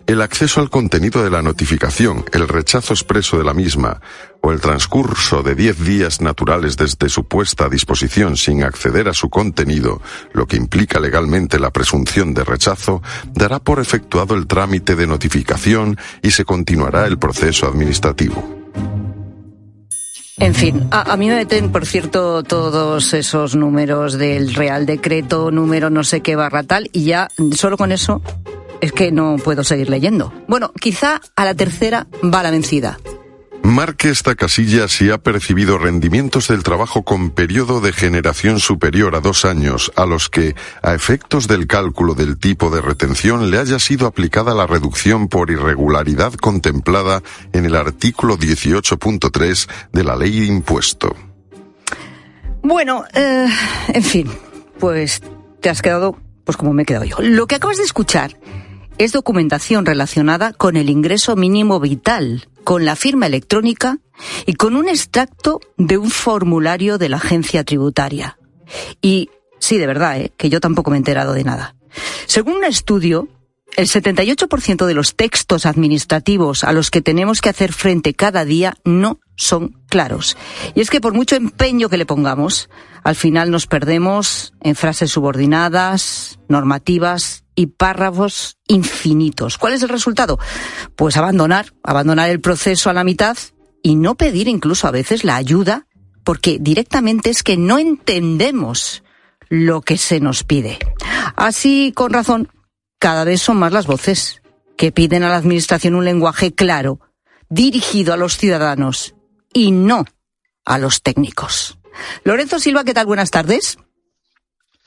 [0.07, 4.01] el acceso al contenido de la notificación, el rechazo expreso de la misma
[4.41, 9.13] o el transcurso de diez días naturales desde su puesta a disposición sin acceder a
[9.13, 10.01] su contenido,
[10.33, 13.01] lo que implica legalmente la presunción de rechazo,
[13.33, 18.65] dará por efectuado el trámite de notificación y se continuará el proceso administrativo.
[20.37, 25.49] En fin, a, a, mí me meten, por cierto, todos esos números del Real Decreto,
[25.49, 28.21] número no sé qué barra tal, y ya solo con eso
[28.85, 30.33] es que no puedo seguir leyendo.
[30.47, 32.97] Bueno, quizá a la tercera va la vencida.
[33.65, 39.21] Marque esta casilla si ha percibido rendimientos del trabajo con periodo de generación superior a
[39.21, 43.79] dos años, a los que, a efectos del cálculo del tipo de retención, le haya
[43.79, 47.23] sido aplicada la reducción por irregularidad contemplada
[47.53, 51.15] en el artículo 18.3 de la ley de impuesto.
[52.61, 53.47] Bueno, eh,
[53.87, 54.29] en fin,
[54.79, 55.23] pues
[55.59, 57.17] te has quedado, pues como me he quedado yo.
[57.19, 58.37] Lo que acabas de escuchar
[58.97, 63.99] es documentación relacionada con el ingreso mínimo vital, con la firma electrónica
[64.45, 68.37] y con un extracto de un formulario de la agencia tributaria.
[69.01, 69.29] Y
[69.59, 70.31] sí, de verdad, ¿eh?
[70.37, 71.75] que yo tampoco me he enterado de nada.
[72.25, 73.27] Según un estudio,
[73.75, 78.75] el 78% de los textos administrativos a los que tenemos que hacer frente cada día
[78.85, 80.37] no son claros.
[80.75, 82.69] Y es que por mucho empeño que le pongamos,
[83.03, 89.57] al final nos perdemos en frases subordinadas, normativas y párrafos infinitos.
[89.57, 90.39] ¿Cuál es el resultado?
[90.95, 93.37] Pues abandonar, abandonar el proceso a la mitad
[93.81, 95.87] y no pedir incluso a veces la ayuda
[96.23, 99.03] porque directamente es que no entendemos
[99.47, 100.79] lo que se nos pide.
[101.35, 102.49] Así, con razón,
[102.99, 104.41] cada vez son más las voces
[104.75, 106.99] que piden a la Administración un lenguaje claro,
[107.49, 109.15] dirigido a los ciudadanos
[109.53, 110.05] y no
[110.65, 111.77] a los técnicos.
[112.23, 113.05] Lorenzo Silva, ¿qué tal?
[113.05, 113.77] Buenas tardes.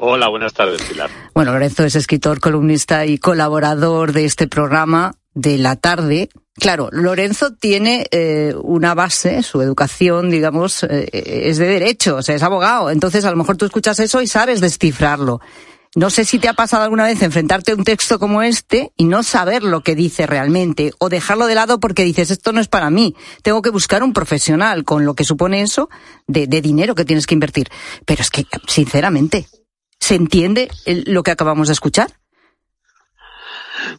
[0.01, 1.11] Hola, buenas tardes, Pilar.
[1.34, 6.28] Bueno, Lorenzo es escritor, columnista y colaborador de este programa de la tarde.
[6.55, 12.36] Claro, Lorenzo tiene eh, una base, su educación, digamos, eh, es de derecho, o sea,
[12.36, 12.90] es abogado.
[12.90, 15.40] Entonces, a lo mejor tú escuchas eso y sabes descifrarlo.
[15.96, 19.05] No sé si te ha pasado alguna vez enfrentarte a un texto como este y
[19.05, 22.68] no saber lo que dice realmente, o dejarlo de lado porque dices, esto no es
[22.68, 25.88] para mí, tengo que buscar un profesional con lo que supone eso
[26.28, 27.68] de, de dinero que tienes que invertir.
[28.05, 29.49] Pero es que, sinceramente,
[30.01, 30.68] ¿Se entiende
[31.07, 32.09] lo que acabamos de escuchar?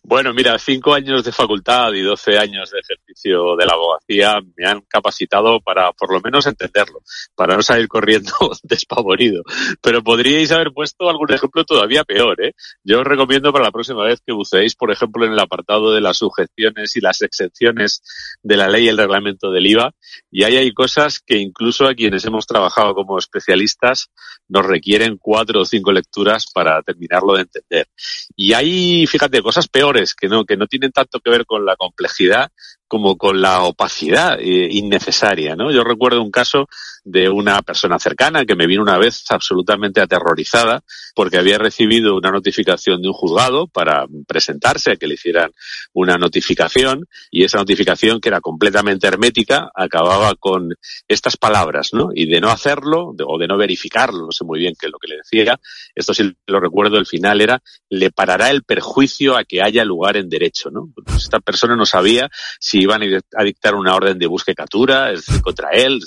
[0.04, 4.68] Bueno, mira, cinco años de facultad y doce años de ejercicio de la abogacía me
[4.68, 7.02] han capacitado para por lo menos entenderlo,
[7.36, 8.32] para no salir corriendo
[8.64, 9.44] despavorido.
[9.82, 12.54] Pero podríais haber puesto algún ejemplo todavía peor, ¿eh?
[12.84, 16.02] Yo os recomiendo para la próxima vez que buceéis, por ejemplo, en el apartado de
[16.02, 18.02] las sujeciones y las exenciones
[18.42, 19.92] de la ley y el reglamento del IVA.
[20.32, 24.10] Y ahí hay cosas que incluso a quienes hemos trabajado como especialistas
[24.50, 27.88] nos requieren cuatro o cinco lecturas para terminarlo de entender.
[28.36, 31.76] Y hay, fíjate, cosas peores que no, que no tienen tanto que ver con la
[31.76, 32.52] complejidad
[32.90, 35.72] como con la opacidad eh, innecesaria, ¿no?
[35.72, 36.68] Yo recuerdo un caso
[37.06, 40.84] de una persona cercana que me vino una vez absolutamente aterrorizada
[41.16, 45.52] porque había recibido una notificación de un juzgado para presentarse a que le hicieran
[45.94, 50.76] una notificación y esa notificación que era completamente hermética acababa con
[51.08, 52.10] estas palabras, ¿no?
[52.14, 54.98] Y de no hacerlo o de no verificarlo, no sé muy bien qué es lo
[54.98, 55.60] que le decía,
[55.96, 60.18] esto sí lo recuerdo, el final era le parará el perjuicio a que haya lugar
[60.18, 60.92] en derecho, ¿no?
[60.94, 62.30] Pues esta persona no sabía
[62.60, 65.12] si iban a dictar una orden de búsqueda captura,
[65.44, 66.00] contra él,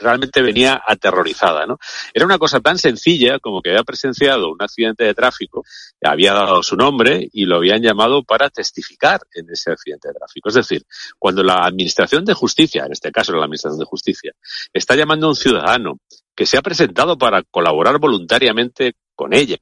[0.00, 1.78] realmente venía aterrorizada, ¿no?
[2.12, 5.62] Era una cosa tan sencilla como que había presenciado un accidente de tráfico,
[6.02, 10.48] había dado su nombre y lo habían llamado para testificar en ese accidente de tráfico.
[10.48, 10.82] Es decir,
[11.18, 14.32] cuando la Administración de Justicia, en este caso la Administración de Justicia,
[14.72, 15.98] está llamando a un ciudadano
[16.40, 19.58] que se ha presentado para colaborar voluntariamente con ella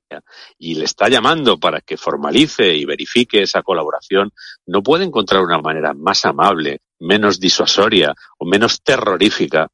[0.61, 4.31] y le está llamando para que formalice y verifique esa colaboración,
[4.65, 9.67] no puede encontrar una manera más amable, menos disuasoria o menos terrorífica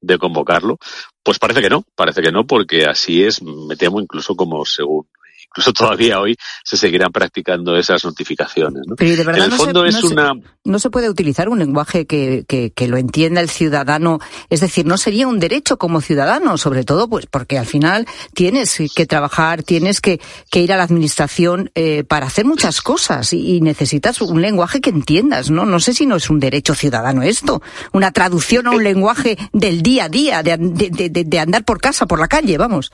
[0.00, 0.78] de convocarlo?
[1.20, 5.08] Pues parece que no, parece que no, porque así es, me temo incluso como según
[5.50, 8.82] incluso todavía hoy se seguirán practicando esas notificaciones.
[8.86, 8.94] ¿no?
[8.94, 10.32] Pero de verdad en el no fondo es una...
[10.34, 14.20] Se, no se puede utilizar un lenguaje que, que, que, lo entienda el ciudadano.
[14.48, 18.78] Es decir, no sería un derecho como ciudadano, sobre todo pues porque al final tienes
[18.94, 20.20] que trabajar, tienes que,
[20.50, 24.80] que ir a la administración eh, para hacer muchas cosas y, y, necesitas un lenguaje
[24.80, 25.66] que entiendas, ¿no?
[25.66, 29.82] No sé si no es un derecho ciudadano esto, una traducción a un lenguaje del
[29.82, 32.92] día a día, de, de, de, de andar por casa, por la calle, vamos.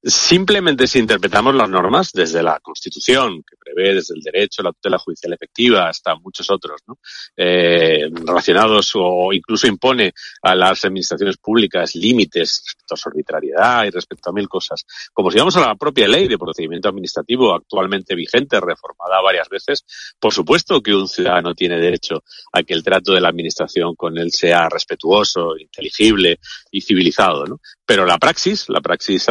[0.00, 4.96] Simplemente si interpretamos las normas desde la Constitución, que prevé desde el derecho, la tutela
[4.96, 6.98] judicial efectiva, hasta muchos otros, ¿no?
[7.36, 13.90] eh, relacionados o incluso impone a las administraciones públicas límites respecto a su arbitrariedad y
[13.90, 14.86] respecto a mil cosas.
[15.12, 19.84] Como si vamos a la propia ley de procedimiento administrativo actualmente vigente, reformada varias veces,
[20.20, 22.22] por supuesto que un ciudadano tiene derecho
[22.52, 26.38] a que el trato de la administración con él sea respetuoso, inteligible
[26.70, 27.60] y civilizado, ¿no?
[27.84, 29.28] Pero la praxis, la praxis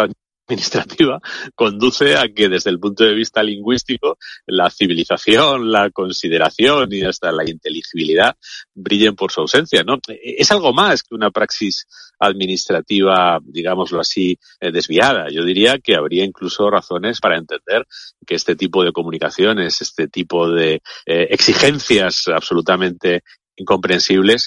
[0.48, 1.20] administrativa
[1.56, 7.32] conduce a que desde el punto de vista lingüístico la civilización, la consideración y hasta
[7.32, 8.36] la inteligibilidad
[8.74, 10.00] brillen por su ausencia, ¿no?
[10.08, 11.86] Es algo más que una praxis
[12.20, 15.28] administrativa, digámoslo así, eh, desviada.
[15.30, 17.86] Yo diría que habría incluso razones para entender
[18.26, 23.22] que este tipo de comunicaciones, este tipo de eh, exigencias absolutamente
[23.58, 24.45] incomprensibles